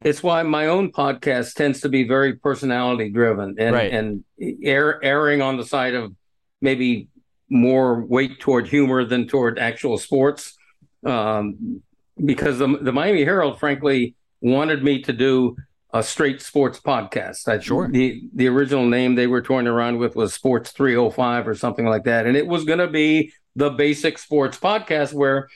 [0.02, 3.92] it's why my own podcast tends to be very personality driven and right.
[3.92, 4.24] and
[4.62, 6.14] air, erring on the side of
[6.60, 7.08] maybe
[7.50, 10.56] more weight toward humor than toward actual sports.
[11.04, 11.82] Um,
[12.22, 15.56] because the, the Miami Herald, frankly, wanted me to do
[15.92, 17.48] a straight sports podcast.
[17.48, 17.88] I, sure.
[17.88, 22.04] The the original name they were toying around with was Sports 305 or something like
[22.04, 25.48] that, and it was going to be the basic sports podcast where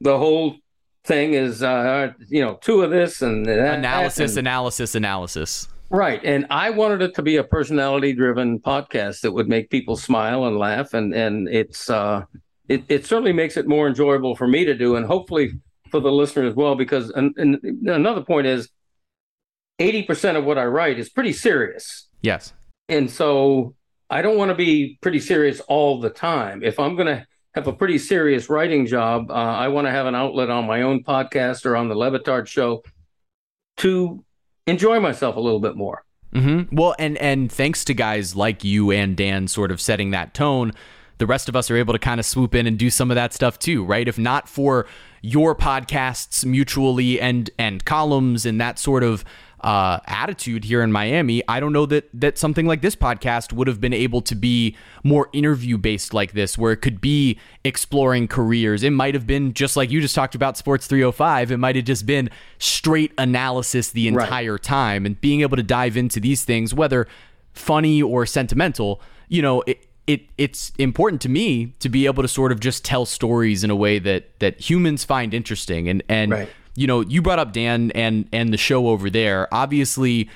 [0.00, 0.56] the whole
[1.04, 5.68] thing is, uh, you know, two of this and that, analysis, and, analysis, analysis.
[5.90, 10.46] Right, and I wanted it to be a personality-driven podcast that would make people smile
[10.46, 12.24] and laugh, and and it's uh,
[12.68, 15.52] it it certainly makes it more enjoyable for me to do, and hopefully
[15.90, 16.74] for the listener as well.
[16.74, 18.70] Because and, and another point is
[19.78, 22.08] 80% of what I write is pretty serious.
[22.22, 22.52] Yes.
[22.88, 23.74] And so
[24.08, 26.62] I don't want to be pretty serious all the time.
[26.62, 30.06] If I'm going to have a pretty serious writing job, uh, I want to have
[30.06, 32.82] an outlet on my own podcast or on the Le Batard show
[33.78, 34.24] to
[34.66, 36.04] enjoy myself a little bit more.
[36.34, 36.74] Mm-hmm.
[36.74, 40.72] Well, and and thanks to guys like you and Dan sort of setting that tone,
[41.18, 43.16] the rest of us are able to kind of swoop in and do some of
[43.16, 44.08] that stuff too, right?
[44.08, 44.86] If not for
[45.20, 49.24] your podcasts mutually and and columns and that sort of
[49.62, 53.68] uh, attitude here in Miami, I don't know that that something like this podcast would
[53.68, 58.26] have been able to be more interview based like this, where it could be exploring
[58.26, 58.82] careers.
[58.82, 61.52] It might have been just like you just talked about Sports 305.
[61.52, 64.62] It might have just been straight analysis the entire right.
[64.62, 67.06] time, and being able to dive into these things, whether
[67.52, 69.00] funny or sentimental.
[69.28, 72.84] You know, it, it it's important to me to be able to sort of just
[72.84, 77.00] tell stories in a way that that humans find interesting and and right you know,
[77.00, 79.52] you brought up Dan and and the show over there.
[79.52, 80.28] Obviously,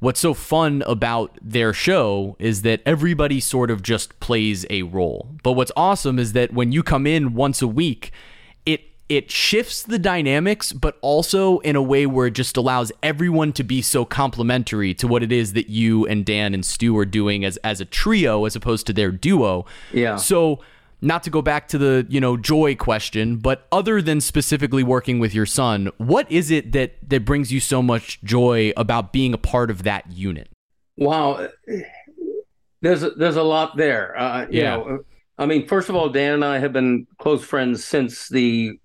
[0.00, 5.30] what's so fun about their show is that everybody sort of just plays a role.
[5.42, 8.12] But what's awesome is that when you come in once a week,
[8.66, 13.52] it it shifts the dynamics, but also in a way where it just allows everyone
[13.52, 17.06] to be so complementary to what it is that you and Dan and Stu are
[17.06, 19.64] doing as as a trio as opposed to their duo.
[19.92, 20.16] Yeah.
[20.16, 20.60] So
[21.04, 25.18] not to go back to the you know joy question but other than specifically working
[25.18, 29.34] with your son what is it that that brings you so much joy about being
[29.34, 30.48] a part of that unit?
[30.96, 31.48] Wow.
[32.80, 34.18] There's a, there's a lot there.
[34.18, 34.76] Uh, you yeah.
[34.76, 35.04] know
[35.36, 38.78] i mean first of all dan and i have been close friends since the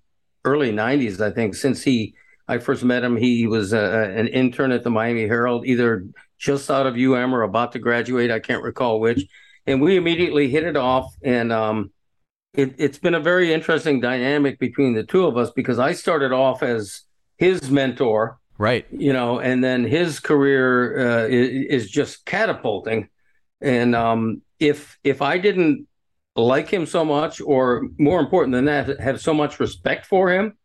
[0.44, 1.54] early 90s i think.
[1.54, 2.14] Since he
[2.48, 6.06] i first met him he was a, an intern at the miami herald either
[6.38, 9.26] just out of um or about to graduate i can't recall which.
[9.66, 11.92] And we immediately hit it off and um,
[12.54, 16.32] it, has been a very interesting dynamic between the two of us because I started
[16.32, 17.02] off as
[17.38, 18.86] his mentor, right?
[18.90, 23.08] You know, and then his career uh, is, is, just catapulting.
[23.60, 25.86] And um, if if I didn't
[26.36, 30.56] like him so much, or more important than that, have so much respect for him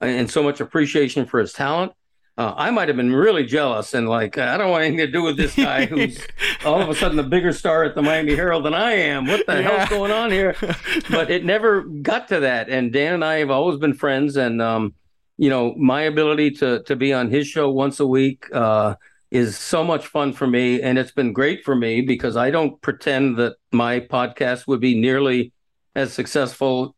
[0.00, 1.92] and so much appreciation for his talent,
[2.40, 5.22] uh, I might have been really jealous and like, I don't want anything to do
[5.22, 6.26] with this guy who's
[6.64, 9.26] all of a sudden a bigger star at the Miami Herald than I am.
[9.26, 9.60] What the yeah.
[9.60, 10.56] hell's going on here?
[11.10, 12.70] But it never got to that.
[12.70, 14.36] And Dan and I have always been friends.
[14.36, 14.94] And, um,
[15.36, 18.94] you know, my ability to to be on his show once a week uh,
[19.30, 20.80] is so much fun for me.
[20.80, 24.98] And it's been great for me because I don't pretend that my podcast would be
[24.98, 25.52] nearly
[25.94, 26.94] as successful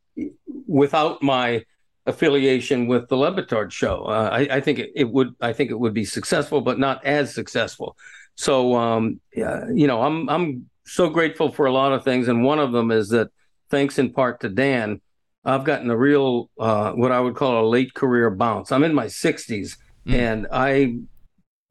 [0.67, 1.65] without my
[2.07, 4.05] affiliation with the Le Batard show.
[4.05, 5.35] Uh, I, I, think it, it, would.
[5.41, 7.97] I think it would be successful, but not as successful.
[8.35, 12.45] So, um, yeah, you know, I'm I'm so grateful for a lot of things, and
[12.45, 13.29] one of them is that
[13.71, 15.01] thanks in part to Dan,
[15.45, 18.73] I've gotten a real uh, what I would call a late career bounce.
[18.73, 20.15] I'm in my 60s, mm.
[20.15, 20.99] and I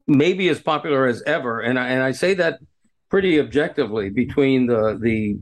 [0.06, 2.60] may be as popular as ever, and I, and I say that
[3.08, 5.36] pretty objectively between the the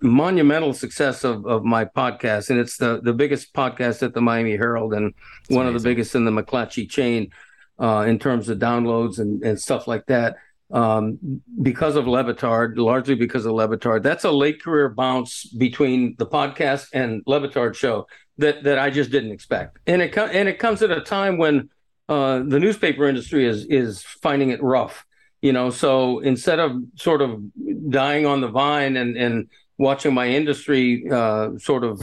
[0.00, 4.56] monumental success of, of my podcast, and it's the, the biggest podcast at the Miami
[4.56, 5.14] Herald and
[5.48, 5.76] one amazing.
[5.76, 7.30] of the biggest in the McClatchy chain
[7.80, 10.36] uh, in terms of downloads and, and stuff like that.
[10.70, 14.02] Um, because of Le Batard, largely because of Le Batard.
[14.02, 18.06] That's a late career bounce between the podcast and Le Batard show
[18.38, 21.68] that that I just didn't expect, and it and it comes at a time when
[22.08, 25.04] uh, the newspaper industry is is finding it rough
[25.42, 27.42] you know so instead of sort of
[27.90, 32.00] dying on the vine and and watching my industry uh, sort of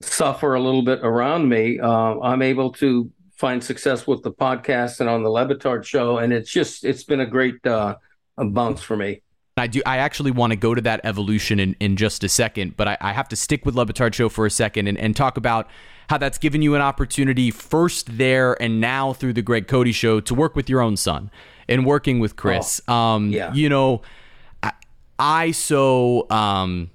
[0.00, 5.00] suffer a little bit around me uh, i'm able to find success with the podcast
[5.00, 7.94] and on the Le Batard show and it's just it's been a great uh,
[8.36, 9.20] bounce for me
[9.56, 9.82] I do.
[9.84, 12.96] I actually want to go to that evolution in, in just a second, but I,
[13.00, 15.68] I have to stick with Le Batard Show for a second and, and talk about
[16.08, 20.20] how that's given you an opportunity first there and now through the Greg Cote Show
[20.20, 21.28] to work with your own son
[21.68, 22.80] and working with Chris.
[22.88, 23.52] Oh, um, yeah.
[23.52, 24.02] You know,
[24.62, 24.72] I,
[25.18, 26.90] I so um,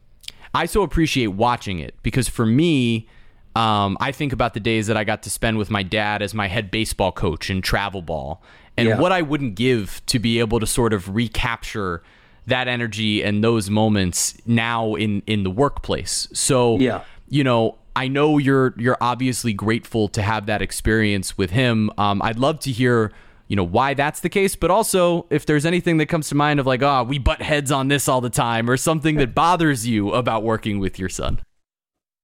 [0.54, 3.08] I so appreciate watching it because for me.
[3.56, 6.34] Um, I think about the days that I got to spend with my dad as
[6.34, 8.42] my head baseball coach in travel ball,
[8.78, 8.98] and Yeah.
[9.00, 12.02] what I wouldn't give to be able to sort of recapture
[12.48, 16.28] that energy and those moments now in in the workplace.
[16.34, 17.02] So Yeah.
[17.30, 21.92] you know, I know you're you're obviously grateful to have that experience with him.
[22.00, 23.12] Um, I'd love to hear
[23.48, 26.60] you know why that's the case, but also if there's anything that comes to mind
[26.60, 29.88] of like, oh, we butt heads on this all the time, or something that bothers
[29.88, 31.42] you about working with your son.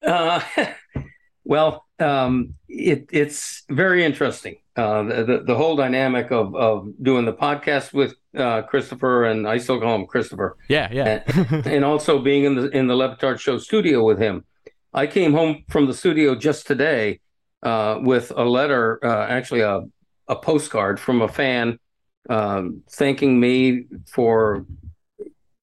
[0.05, 0.41] Uh,
[1.43, 4.57] well, um, it, it's very interesting.
[4.75, 9.57] Uh, the, the whole dynamic of of doing the podcast with uh, Christopher, and I
[9.57, 13.15] still call him Christopher, Yeah, yeah, and, and also being in the in the Le
[13.15, 14.45] Batard Show studio with him.
[14.93, 17.19] I came home from the studio just today
[17.61, 19.81] uh, with a letter, uh, actually a
[20.29, 21.77] a postcard from a fan
[22.29, 24.65] um, thanking me for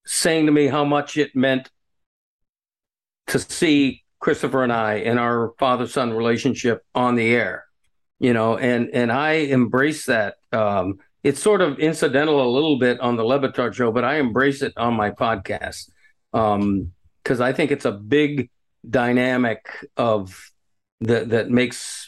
[0.04, 1.70] saying to me how much it meant
[3.28, 7.64] to see Christopher and I and our father son relationship on the air,
[8.18, 10.36] you know, and and I embrace that.
[10.52, 14.16] Um, it's sort of incidental a little bit on the Le Batard show, but I
[14.16, 15.90] embrace it on my podcast
[16.32, 18.48] because I think it's a big
[18.88, 20.52] dynamic of
[21.00, 22.05] that that makes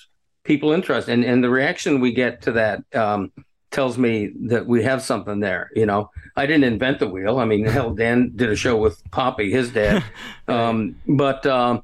[0.49, 2.83] people interested, and and the reaction we get to that.
[2.95, 3.33] Um,
[3.71, 7.45] tells me that we have something there you know i didn't invent the wheel i
[7.45, 10.03] mean hell dan did a show with Papi his dad
[10.49, 11.83] um, but um,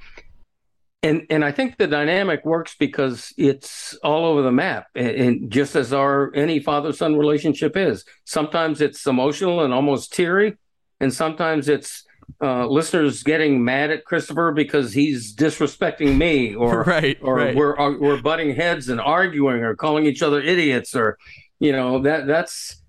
[1.05, 5.51] and and I think the dynamic works because it's all over the map, and, and
[5.51, 8.07] just as our any father son relationship is.
[8.25, 10.57] Sometimes it's emotional and almost teary,
[11.01, 12.05] and sometimes it's
[12.43, 17.55] uh, listeners getting mad at Christopher because he's disrespecting me, or Right, or right.
[17.55, 21.19] we're or we're butting heads and arguing, or calling each other idiots, or
[21.61, 22.83] you know that that's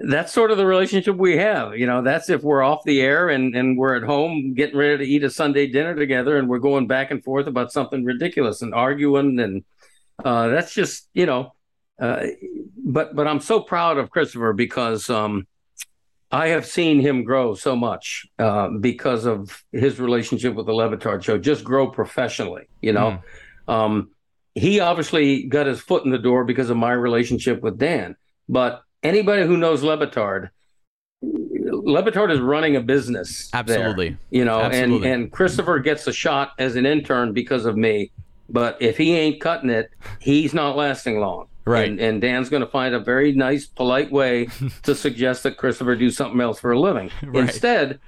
[0.00, 1.76] that's sort of the relationship we have.
[1.76, 4.98] You know, that's if we're off the air and, and we're at home getting ready
[4.98, 8.62] to eat a Sunday dinner together and we're going back and forth about something ridiculous
[8.62, 9.38] and arguing.
[9.40, 9.64] And
[10.24, 11.54] uh, that's just, you know,
[12.00, 12.26] uh,
[12.76, 15.46] but but I'm so proud of Christopher because um,
[16.30, 20.88] I have seen him grow so much uh, because of his relationship with the Le
[20.94, 23.22] Batard show, just grow professionally, you know.
[23.66, 24.10] Um,
[24.54, 28.16] he obviously got his foot in the door because of my relationship with Dan,
[28.48, 30.50] but anybody who knows Le Batard,
[31.22, 33.50] Levitard is running a business.
[33.50, 34.16] there, Absolutely.
[34.30, 35.08] you know, Absolutely.
[35.08, 38.10] and and Christopher gets a shot as an intern because of me.
[38.50, 41.48] But if he ain't cutting it, he's not lasting long.
[41.68, 41.88] Right.
[41.88, 44.48] And, and Dan's going to find a very nice, polite way
[44.84, 47.10] to suggest that Christopher do something else for a living.
[47.22, 47.44] Right.
[47.44, 48.00] Instead,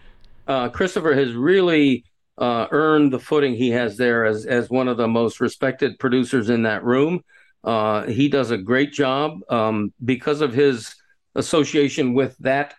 [0.47, 2.05] uh, Christopher has really
[2.39, 6.49] uh, earned the footing he has there as as one of the most respected producers
[6.49, 7.23] in that room.
[7.63, 10.95] Uh, he does a great job um, because of his
[11.35, 12.75] association with that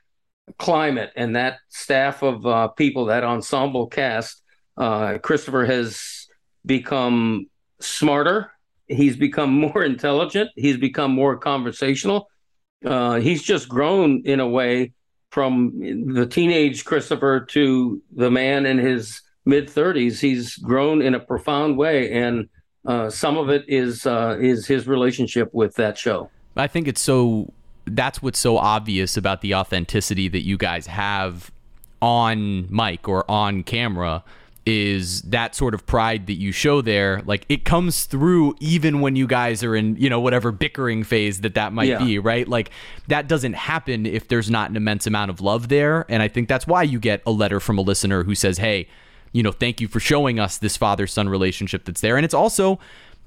[0.57, 4.41] climate and that staff of uh, people, that ensemble cast.
[4.77, 6.27] Uh, Christopher has
[6.65, 7.47] become
[7.79, 8.50] smarter.
[8.91, 10.49] He's become more intelligent.
[10.55, 12.27] He's become more conversational.
[12.85, 14.93] Uh, he's just grown in a way
[15.29, 15.79] from
[16.13, 20.19] the teenage Christopher to the man in his mid 30s.
[20.19, 22.49] He's grown in a profound way, and
[22.85, 26.29] uh, some of it is uh, is his relationship with that show.
[26.57, 27.53] I think it's so
[27.85, 31.51] that's what's so obvious about the authenticity that you guys have
[32.01, 34.23] on mic or on camera
[34.65, 39.15] is that sort of pride that you show there like it comes through even when
[39.15, 41.97] you guys are in you know whatever bickering phase that that might Yeah.
[41.97, 42.69] be right like
[43.07, 46.47] that doesn't happen if there's not an immense amount of love there and i think
[46.47, 48.87] that's why you get a letter from a listener who says hey
[49.31, 52.35] you know thank you for showing us this father son relationship that's there and it's
[52.35, 52.77] also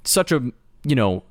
[0.04, 0.40] such a
[0.84, 1.24] you know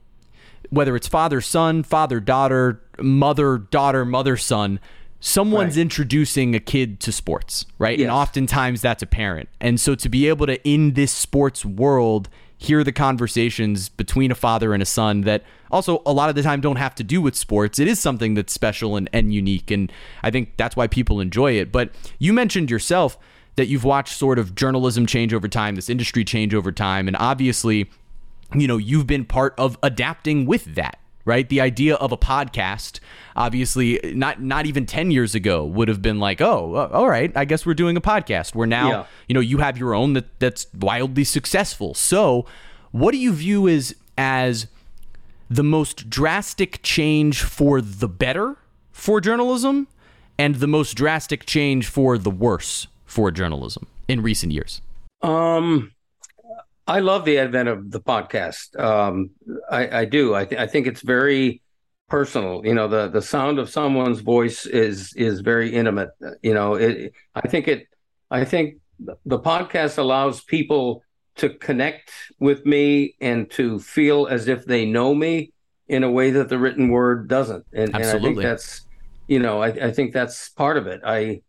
[0.70, 4.80] whether it's father son, father daughter, mother daughter, mother son,
[5.26, 5.82] someone's Right.
[5.84, 7.98] introducing a kid to sports, right?
[7.98, 8.08] Yes.
[8.08, 9.48] And oftentimes that's a parent.
[9.62, 12.28] And so to be able to in this sports world
[12.58, 16.44] hear the conversations between a father and a son that also a lot of the
[16.44, 17.80] time don't have to do with sports.
[17.80, 19.72] It is something that's special and, and unique.
[19.72, 19.90] And
[20.24, 21.72] I think that's why people enjoy it.
[21.72, 23.18] But you mentioned yourself
[23.56, 27.08] that you've watched sort of journalism change over time, this industry change over time.
[27.08, 27.90] And obviously,
[28.54, 33.00] you know you've been part of adapting with that right the idea of a podcast
[33.36, 37.32] obviously not not even 10 years ago would have been like oh uh, all right
[37.36, 39.06] i guess we're doing a podcast where now Yeah.
[39.28, 42.46] you know you have your own that that's wildly successful so
[42.92, 44.68] what do you view as as
[45.50, 48.56] the most drastic change for the better
[48.92, 49.88] for journalism
[50.38, 54.82] and the most drastic change for the worse for journalism in recent years?
[55.22, 55.92] Um,
[56.86, 58.78] I love the advent of the podcast.
[58.80, 59.32] Um,
[59.70, 60.36] I, I do.
[60.36, 61.62] I, th- I think it's very
[62.10, 62.66] personal.
[62.66, 66.10] You know, the the sound of someone's voice is is very intimate.
[66.42, 67.14] You know, it.
[67.36, 67.88] I think it.
[68.30, 68.76] I think
[69.26, 71.04] the podcast allows people
[71.36, 75.52] to connect with me and to feel as if they know me
[75.88, 77.66] in a way that the written word doesn't.
[77.74, 78.86] And, and I think that's,
[79.28, 81.02] you know, I, I think that's part of it.
[81.04, 81.42] I,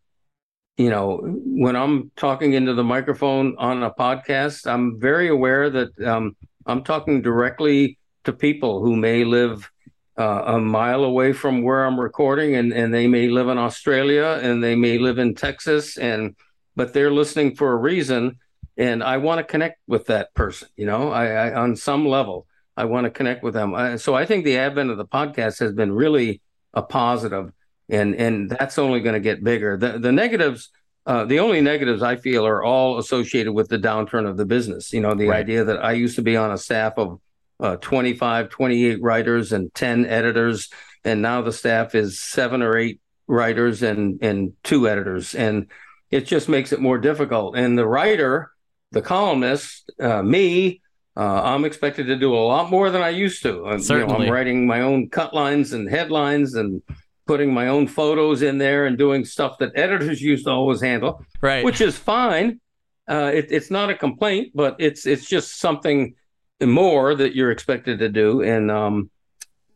[0.76, 5.98] you know, when I'm talking into the microphone on a podcast, I'm very aware that
[6.02, 9.70] um, I'm talking directly to people who may live
[10.18, 14.40] uh, a mile away from where I'm recording, and and they may live in Australia,
[14.42, 16.34] and they may live in Texas, and
[16.76, 18.38] but they're listening for a reason,
[18.76, 20.68] and I want to connect with that person.
[20.76, 22.46] You know, I, I on some level,
[22.76, 23.74] I want to connect with them.
[23.74, 26.40] I, so I think the advent of the podcast has been really
[26.72, 27.52] a positive,
[27.88, 29.76] and and that's only going to get bigger.
[29.76, 30.70] The the negatives.
[31.06, 34.90] Uh, the only negatives I feel are all associated with the downturn of the business.
[34.90, 35.40] You know, the right.
[35.40, 37.20] idea that I used to be on a staff of
[37.60, 40.70] uh, 25, 28 writers and 10 editors,
[41.04, 45.66] and now the staff is seven or eight writers and and two editors, and
[46.10, 47.56] it just makes it more difficult.
[47.56, 48.50] And the writer,
[48.92, 50.80] the columnist, uh, me,
[51.16, 53.78] uh, I'm expected to do a lot more than I used to.
[53.78, 54.12] Certainly.
[54.12, 56.82] You know, I'm writing my own cut lines and headlines and
[57.26, 61.24] putting my own photos in there and doing stuff that editors used to always handle,
[61.40, 61.64] right?
[61.64, 62.60] Which is fine.
[63.08, 66.14] Uh, it, it's not a complaint, but it's it's just something
[66.62, 69.10] more that you're expected to do, and um,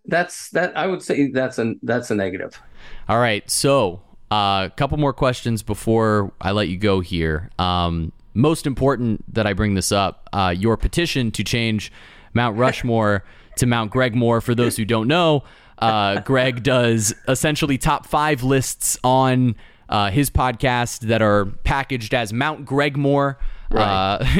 [0.06, 0.76] that's that.
[0.76, 2.60] I would say that's a that's a negative.
[3.08, 7.50] All right, so a uh, couple more questions before I let you go here.
[7.58, 11.90] Um, most important that I bring this up, uh, your petition to change
[12.34, 13.24] Mount Rushmore
[13.56, 14.42] to Mount Gregmore.
[14.42, 15.44] For those who don't know,
[15.78, 19.56] uh, Greg does essentially top five lists on
[19.88, 23.36] uh, his podcast that are packaged as Mount Gregmore.
[23.70, 24.16] Right.
[24.18, 24.24] Uh,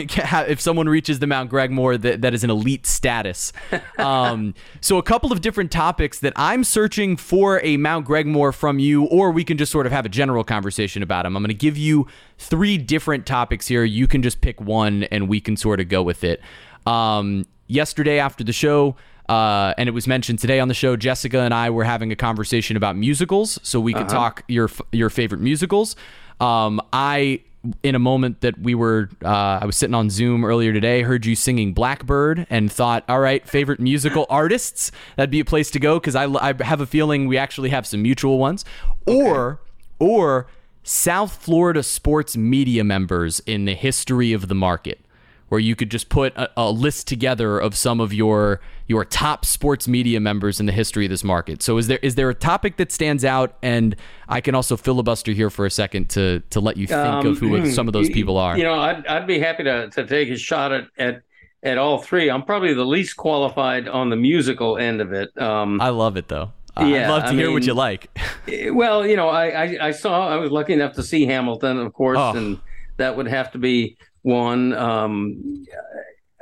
[0.48, 3.52] if someone reaches the Mount Gregmore, that, that is an elite status.
[3.98, 8.78] Um, so, a couple of different topics that I'm searching for a Mount Gregmore from
[8.78, 11.36] you, or we can just sort of have a general conversation about them.
[11.36, 12.06] I'm going to give you
[12.38, 13.84] three different topics here.
[13.84, 16.40] You can just pick one, and we can sort of go with it.
[16.86, 18.96] Um, yesterday after the show,
[19.28, 20.96] uh, and it was mentioned today on the show.
[20.96, 24.14] Jessica and I were having a conversation about musicals, so we could uh-huh.
[24.14, 25.96] talk your your favorite musicals.
[26.40, 27.40] Um, I
[27.82, 31.26] in a moment that we were uh, I was sitting on Zoom earlier today, heard
[31.26, 35.78] you singing Blackbird and thought, all right, favorite musical artists, that'd be a place to
[35.78, 38.64] go because I, I have a feeling we actually have some mutual ones.
[39.06, 39.28] Okay.
[39.28, 39.60] Or
[39.98, 40.46] or
[40.84, 45.00] South Florida sports media members in the history of the market
[45.48, 49.44] where you could just put a, a, list together of some of your your top
[49.44, 51.62] sports media members in the history of this market.
[51.62, 53.56] So is there is there a topic that stands out?
[53.62, 53.96] And
[54.28, 57.38] I can also filibuster here for a second to to let you think um, of
[57.38, 58.56] who um, some of those people are.
[58.56, 61.22] You know, I'd I'd be happy to to take a shot at at
[61.62, 62.30] at all three.
[62.30, 65.36] I'm probably the least qualified on the musical end of it.
[65.40, 66.52] Um, I love it though.
[66.78, 68.16] Yeah, I'd love to I hear mean, what you like.
[68.48, 71.78] Eh, well, you know, I, I, I saw I was lucky enough to see Hamilton,
[71.78, 72.34] of course, oh.
[72.34, 72.58] and
[72.96, 73.98] that would have to be
[74.28, 74.74] one.
[74.74, 75.64] Um,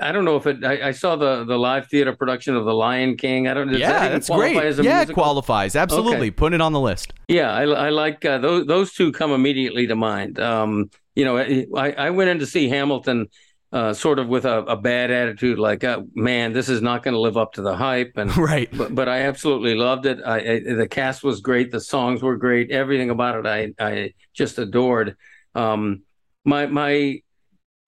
[0.00, 0.62] I don't know if it.
[0.62, 3.48] I, I, saw the the live theater production of The Lion King.
[3.48, 3.68] I don't.
[3.68, 4.54] Does yeah, that that's great.
[4.54, 5.00] yeah, musical?
[5.00, 6.28] it qualifies absolutely.
[6.28, 6.30] Okay.
[6.32, 7.14] Put it on the list.
[7.28, 8.66] Yeah, I, I like uh, those.
[8.66, 10.38] Those two come immediately to mind.
[10.38, 13.28] Um, you know, I, I went in to see Hamilton.
[13.72, 17.12] Uh, sort of with a, a bad attitude, like, uh, man, this is not going
[17.12, 18.70] to live up to the hype, and right.
[18.72, 20.20] But, but I absolutely loved it.
[20.24, 24.14] I, I, the cast was great, the songs were great, everything about it I I
[24.32, 25.16] just adored.
[25.56, 26.04] Um,
[26.44, 27.20] my my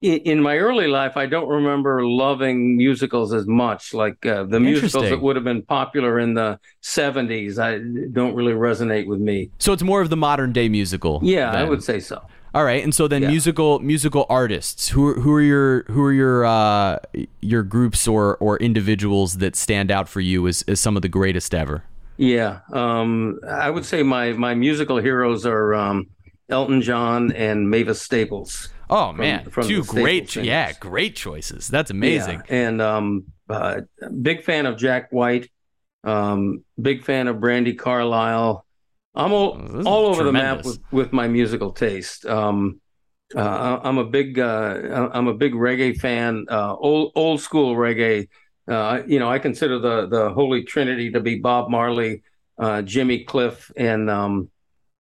[0.01, 3.93] in my early life, I don't remember loving musicals as much.
[3.93, 7.79] Like uh, the musicals that would have been popular in the '70s, I
[8.13, 9.51] don't really resonate with me.
[9.59, 11.21] So it's more of the modern day musical.
[11.23, 11.61] Yeah, then.
[11.61, 12.23] I would say so.
[12.55, 13.29] All right, and so then yeah.
[13.29, 14.89] musical musical artists.
[14.89, 16.99] Who who are your who are your uh,
[17.41, 21.09] your groups or or individuals that stand out for you as, as some of the
[21.09, 21.85] greatest ever?
[22.17, 26.09] Yeah, um, I would say my my musical heroes are um,
[26.49, 28.71] Elton John and Mavis Staples.
[28.91, 31.69] Oh man, from, two great, yeah, great choices.
[31.69, 32.43] That's amazing.
[32.49, 32.55] Yeah.
[32.69, 33.83] And um, uh,
[34.23, 35.51] big fan of Jack White.
[36.05, 38.65] Um, big fan of Brandi Carlile.
[39.15, 42.25] I'm all, oh, all over the map with, with my musical taste.
[42.25, 42.81] Um,
[43.35, 46.47] uh, I'm a big uh, I'm a big reggae fan.
[46.49, 48.29] Uh, old old school reggae.
[48.67, 52.23] Uh, you know, I consider the the Holy Trinity to be Bob Marley,
[52.59, 54.51] uh, Jimmy Cliff, and um,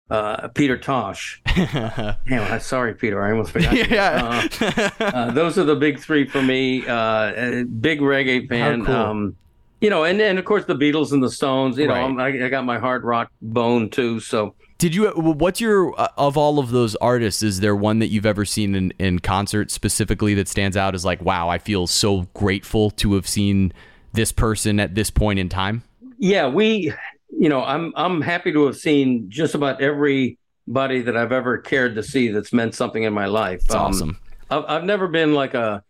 [0.10, 1.42] uh, Peter Tosh.
[1.56, 3.24] Damn, sorry, Peter.
[3.24, 3.74] I almost forgot.
[3.90, 4.48] yeah.
[4.62, 6.86] Uh, uh, those are the big three for me.
[6.88, 8.86] Uh, big reggae fan.
[8.86, 8.96] Cool.
[8.96, 9.36] Um,
[9.82, 11.78] you know, and and of course the Beatles and the Stones.
[11.78, 12.10] You Right.
[12.12, 14.20] know, I, I got my hard rock bone too.
[14.20, 15.10] So Did you?
[15.12, 17.42] What's your uh, of all of those artists?
[17.44, 21.06] Is there one that you've ever seen in in concert specifically that stands out as
[21.06, 23.72] like, wow, I feel so grateful to have seen
[24.12, 25.84] this person at this point in time?
[26.18, 26.92] yeah, we,
[27.32, 31.96] you know, I'm I'm happy to have seen just about everybody that I've ever cared
[31.96, 33.62] to see that's meant something in my life.
[33.66, 34.18] It's Um, awesome.
[34.50, 35.84] I've, I've never been like a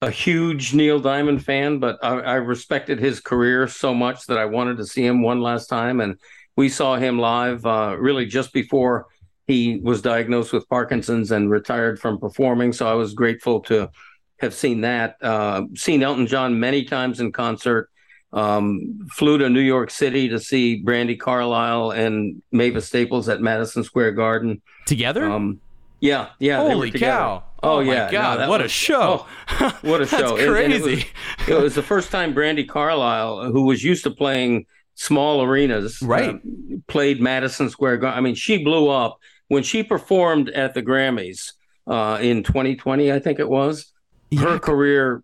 [0.00, 4.44] a huge Neil Diamond fan, but I, I respected his career so much that I
[4.44, 6.00] wanted to see him one last time.
[6.00, 6.20] And
[6.56, 9.06] we saw him live uh, really just before
[9.48, 12.72] he was diagnosed with Parkinson's and retired from performing.
[12.72, 13.90] So I was grateful to
[14.38, 15.16] have seen that.
[15.20, 17.90] Uh, seen Elton John many times in concert.
[18.32, 23.82] Um, flew to New York City to see Brandi Carlile and Mavis Staples at Madison
[23.84, 24.60] Square Garden.
[24.86, 25.24] Together?
[25.30, 25.60] Um,
[26.00, 26.58] yeah, yeah.
[26.58, 27.42] they were Holy cow!
[27.62, 28.38] Oh, my yeah, God!
[28.40, 29.26] that what a was- show!
[29.60, 30.36] oh, what a That's show!
[30.36, 31.06] And it was- crazy.
[31.48, 36.34] it was the first time Brandi Carlile, who was used to playing small arenas, Right.
[36.34, 36.38] uh,
[36.86, 38.18] played Madison Square Garden.
[38.18, 39.18] I mean, she blew up
[39.48, 41.52] when she performed at the Grammys
[41.86, 43.92] uh, in 2020, I think it was.
[44.36, 44.58] Her Yeah.
[44.58, 45.22] career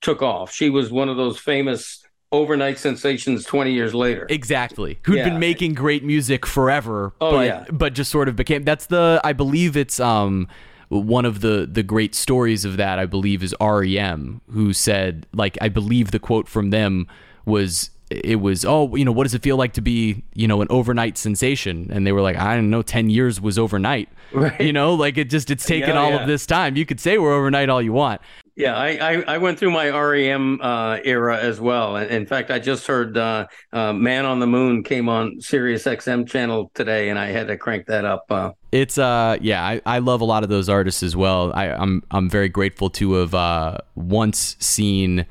[0.00, 0.50] took off.
[0.52, 2.02] She was one of those famous
[2.32, 4.26] overnight sensations 20 years later.
[4.28, 4.98] Exactly.
[5.04, 5.28] Who'd Yeah.
[5.30, 7.64] been making great music forever, Oh, but yeah.
[7.72, 10.48] but just sort of became that's the I believe it's um
[10.88, 15.56] one of the the great stories of that I believe is REM who said like
[15.60, 17.06] I believe the quote from them
[17.44, 20.60] was it was oh you know what does it feel like to be you know
[20.62, 24.60] an overnight sensation and they were like I don't know 10 years was overnight Right.
[24.60, 26.20] you know like it just it's taken Yeah, all yeah.
[26.22, 28.20] of this time you could say we're overnight all you want
[28.56, 31.96] Yeah, I, I, I went through my REM uh, era as well.
[31.96, 36.26] In fact, I just heard uh, uh, Man on the Moon came on Sirius XM
[36.26, 38.24] channel today, and I had to crank that up.
[38.30, 41.52] Uh, It's uh yeah, I, I love a lot of those artists as well.
[41.54, 45.26] I, I'm I'm very grateful to have uh once seen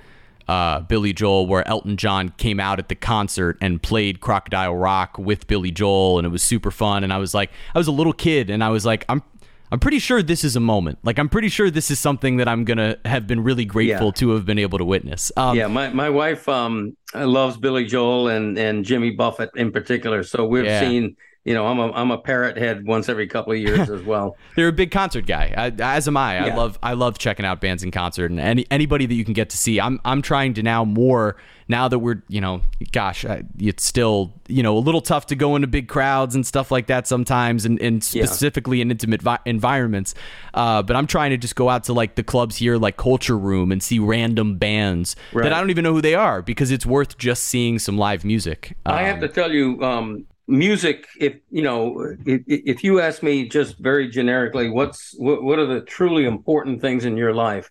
[0.48, 5.18] uh Billy Joel where Elton John came out at the concert and played Crocodile Rock
[5.18, 7.92] with Billy Joel and it was super fun and I was like I was a
[7.92, 9.24] little kid and I was like I'm
[9.72, 11.00] I'm pretty sure this is a moment.
[11.04, 14.12] Like I'm pretty sure this is something that I'm gonna have been really grateful Yeah.
[14.20, 15.32] to have been able to witness.
[15.36, 20.24] Um, yeah, my, my wife um, loves Billy Joel and, and Jimmy Buffett in particular.
[20.24, 20.80] So we've Yeah.
[20.80, 24.02] seen, you know, I'm a, I'm a parrot head once every couple of years as
[24.02, 24.36] well.
[24.58, 26.40] You're a big concert guy, I, as am I.
[26.50, 29.34] I love I love checking out bands in concert and any anybody that you can
[29.34, 29.80] get to see.
[29.80, 31.38] I'm I'm trying to now more
[31.68, 35.36] now that we're you know, gosh, I, it's still you know a little tough to
[35.36, 38.26] go into big crowds and stuff like that sometimes, and, and Yeah.
[38.26, 40.16] specifically in intimate vi- environments.
[40.56, 43.38] Uh, but I'm trying to just go out to like the clubs here, like Culture
[43.38, 45.44] Room, and see random bands Right.
[45.44, 48.26] that I don't even know who they are because it's worth just seeing some live
[48.26, 48.76] music.
[48.86, 51.08] I have Um, to tell you, um, music.
[51.20, 55.66] If you know, if, if you ask me just very generically, what's what, what are
[55.66, 57.70] the truly important things in your life?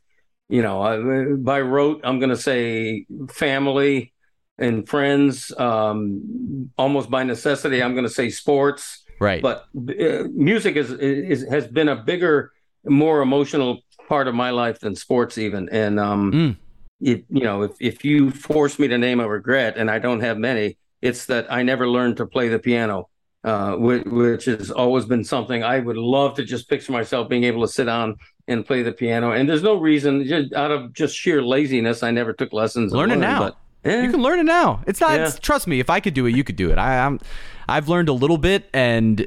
[0.48, 4.12] You know, I, by rote, I'm going to say family
[4.58, 5.52] and friends.
[5.58, 9.04] Um, almost by necessity, I'm going to say sports.
[9.20, 9.40] right.
[9.42, 12.52] But uh, music is, is has been a bigger,
[12.84, 15.68] more emotional part of my life than sports, even.
[15.70, 16.56] And um, Mm.
[17.00, 20.20] it, you know, if if you force me to name a regret, and I don't
[20.20, 23.09] have many, it's that I never learned to play the piano,
[23.44, 27.44] uh, which, which has always been something I would love to just picture myself being
[27.44, 28.16] able to sit down
[28.48, 29.32] and play the piano.
[29.32, 32.92] And there's no reason, just out of just sheer laziness, I never took lessons.
[32.92, 33.38] Learn it now.
[33.38, 34.82] But, eh, You can learn it now.
[34.86, 35.11] It's not.
[35.12, 35.16] Yeah.
[35.28, 35.78] it's- trust me.
[35.78, 36.78] If I could do it, you could do it.
[36.78, 37.20] I, I'm.
[37.68, 39.26] I've learned a little bit, and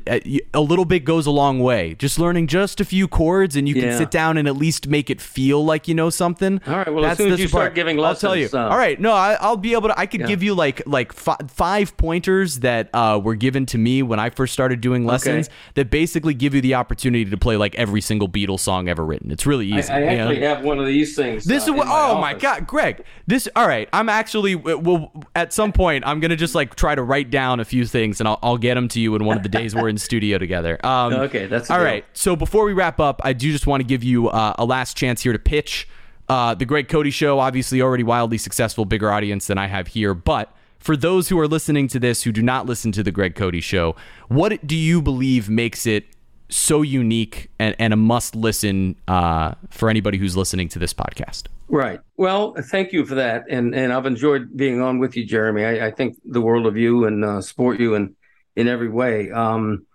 [0.53, 1.95] a little bit goes a long way.
[1.95, 3.97] Just learning just a few chords, and you can Yeah.
[3.97, 6.61] sit down and at least make it feel like you know something.
[6.67, 7.75] All right, well, as soon as you start part.
[7.75, 8.43] giving I'll tell you.
[8.43, 9.99] lessons, uh, All right, no, I, I'll be able to.
[9.99, 10.27] I could Yeah.
[10.27, 14.29] give you like like fi- five pointers that uh, were given to me when I
[14.29, 18.29] first started doing lessons that basically give you the opportunity to play like every single
[18.29, 19.31] Beatles song ever written.
[19.31, 19.91] It's really I, easy.
[19.93, 20.27] I know?
[20.29, 21.45] actually have one of these things.
[21.45, 21.87] This uh, is what.
[21.89, 23.03] oh my god, Greg!
[23.25, 23.47] This.
[23.55, 24.55] All right, I'm actually.
[24.55, 28.19] Well, at some point, I'm gonna just like try to write down a few things,
[28.19, 30.37] and I'll, I'll get them to you in one of the days we're in studio
[30.37, 30.77] together.
[30.87, 31.85] Um, Okay, that's all deal.
[31.85, 32.05] right.
[32.13, 34.95] So before we wrap up, I do just want to give you uh, a last
[34.95, 35.87] chance here to pitch
[36.29, 37.39] uh, the Greg Cote Show.
[37.39, 40.53] Obviously, already wildly successful, bigger audience than I have here, but.
[40.79, 43.61] For those who are listening to this who do not listen to the Greg Cote
[43.63, 43.95] Show,
[44.27, 46.05] what do you believe makes it
[46.49, 51.47] so unique and, and a must listen uh, for anybody who's listening to this podcast?
[51.67, 51.99] Right.
[52.15, 55.65] Well, thank you for that, and and I've enjoyed being on with you, Jeremy.
[55.65, 58.15] I, I think the world of you and uh, support you in
[58.57, 59.31] in every way.
[59.31, 59.85] Um,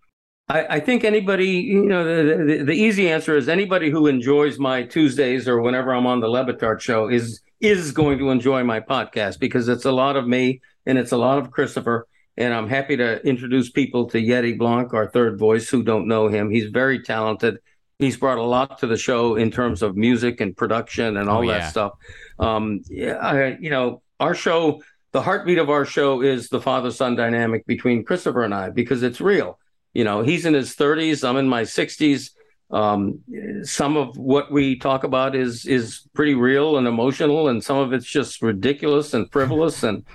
[0.49, 4.59] I, I think anybody, you know, the, the the easy answer is anybody who enjoys
[4.59, 8.65] my Tuesdays or whenever I'm on the Le Batard show is is going to enjoy
[8.65, 12.07] my podcast because it's a lot of me and it's a lot of Christopher.
[12.37, 16.29] And I'm happy to introduce people to Yeti Blanc, our third voice, who don't know
[16.29, 16.51] him.
[16.51, 17.59] He's very talented.
[17.99, 21.45] He's brought a lot to the show in terms of music and production and all
[21.45, 21.93] Oh, that stuff.
[22.39, 24.83] Um, yeah, I, you know, our show
[25.13, 29.03] the heartbeat of our show is the father son dynamic between Christopher and I because
[29.03, 29.59] it's real.
[29.93, 32.31] You know, he's in his 30s, I'm in my 60s.
[32.71, 33.21] Um,
[33.65, 37.93] some of what we talk about is is pretty real and emotional, and some of
[37.93, 39.83] it's just ridiculous and frivolous.
[39.83, 40.07] and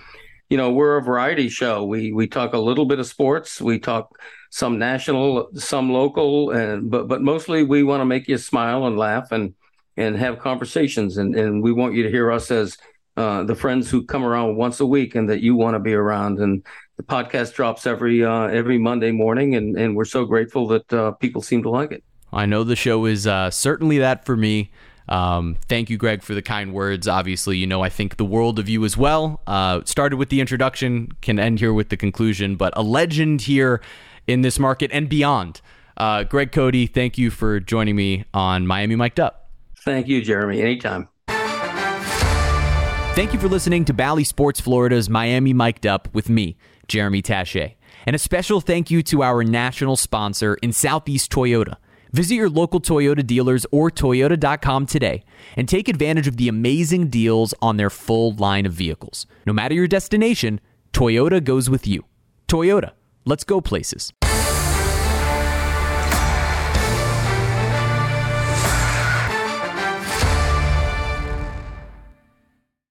[0.49, 1.83] you know, we're a variety show.
[1.83, 4.17] We we talk a little bit of sports, we talk
[4.49, 8.97] some national, some local, and but but mostly we want to make you smile and
[8.97, 9.53] laugh and
[9.95, 12.75] and have conversations, and and we want you to hear us as
[13.17, 15.93] uh, the friends who come around once a week and that you want to be
[15.93, 16.39] around.
[16.39, 16.63] And
[16.97, 21.11] the podcast drops every uh, every Monday morning, and and we're so grateful that uh,
[21.11, 22.03] people seem to like it.
[22.31, 24.71] I know the show is uh, certainly that for me.
[25.09, 27.07] Um, thank you, Greg, for the kind words.
[27.07, 29.41] Obviously, you know I think the world of you as well.
[29.47, 33.81] Uh, started with the introduction, can end here with the conclusion, but a legend here
[34.27, 35.61] in this market and beyond.
[35.95, 39.49] Uh, Greg Cote, thank you for joining me on Miami Mic'd Up.
[39.83, 40.61] Thank you, Jeremy.
[40.61, 41.07] Anytime.
[43.17, 46.55] Thank you for listening to Bally Sports Florida's Miami Mic'd Up with me,
[46.87, 47.73] Jeremy Taché.
[48.05, 51.77] And a special thank you to our national sponsor in Southeast Toyota.
[52.11, 55.23] Visit your local Toyota dealers or Toyota.com today
[55.55, 59.25] and take advantage of the amazing deals on their full line of vehicles.
[59.47, 60.61] No matter your destination,
[60.93, 62.05] Toyota goes with you.
[62.47, 62.91] Toyota,
[63.25, 64.13] let's go places.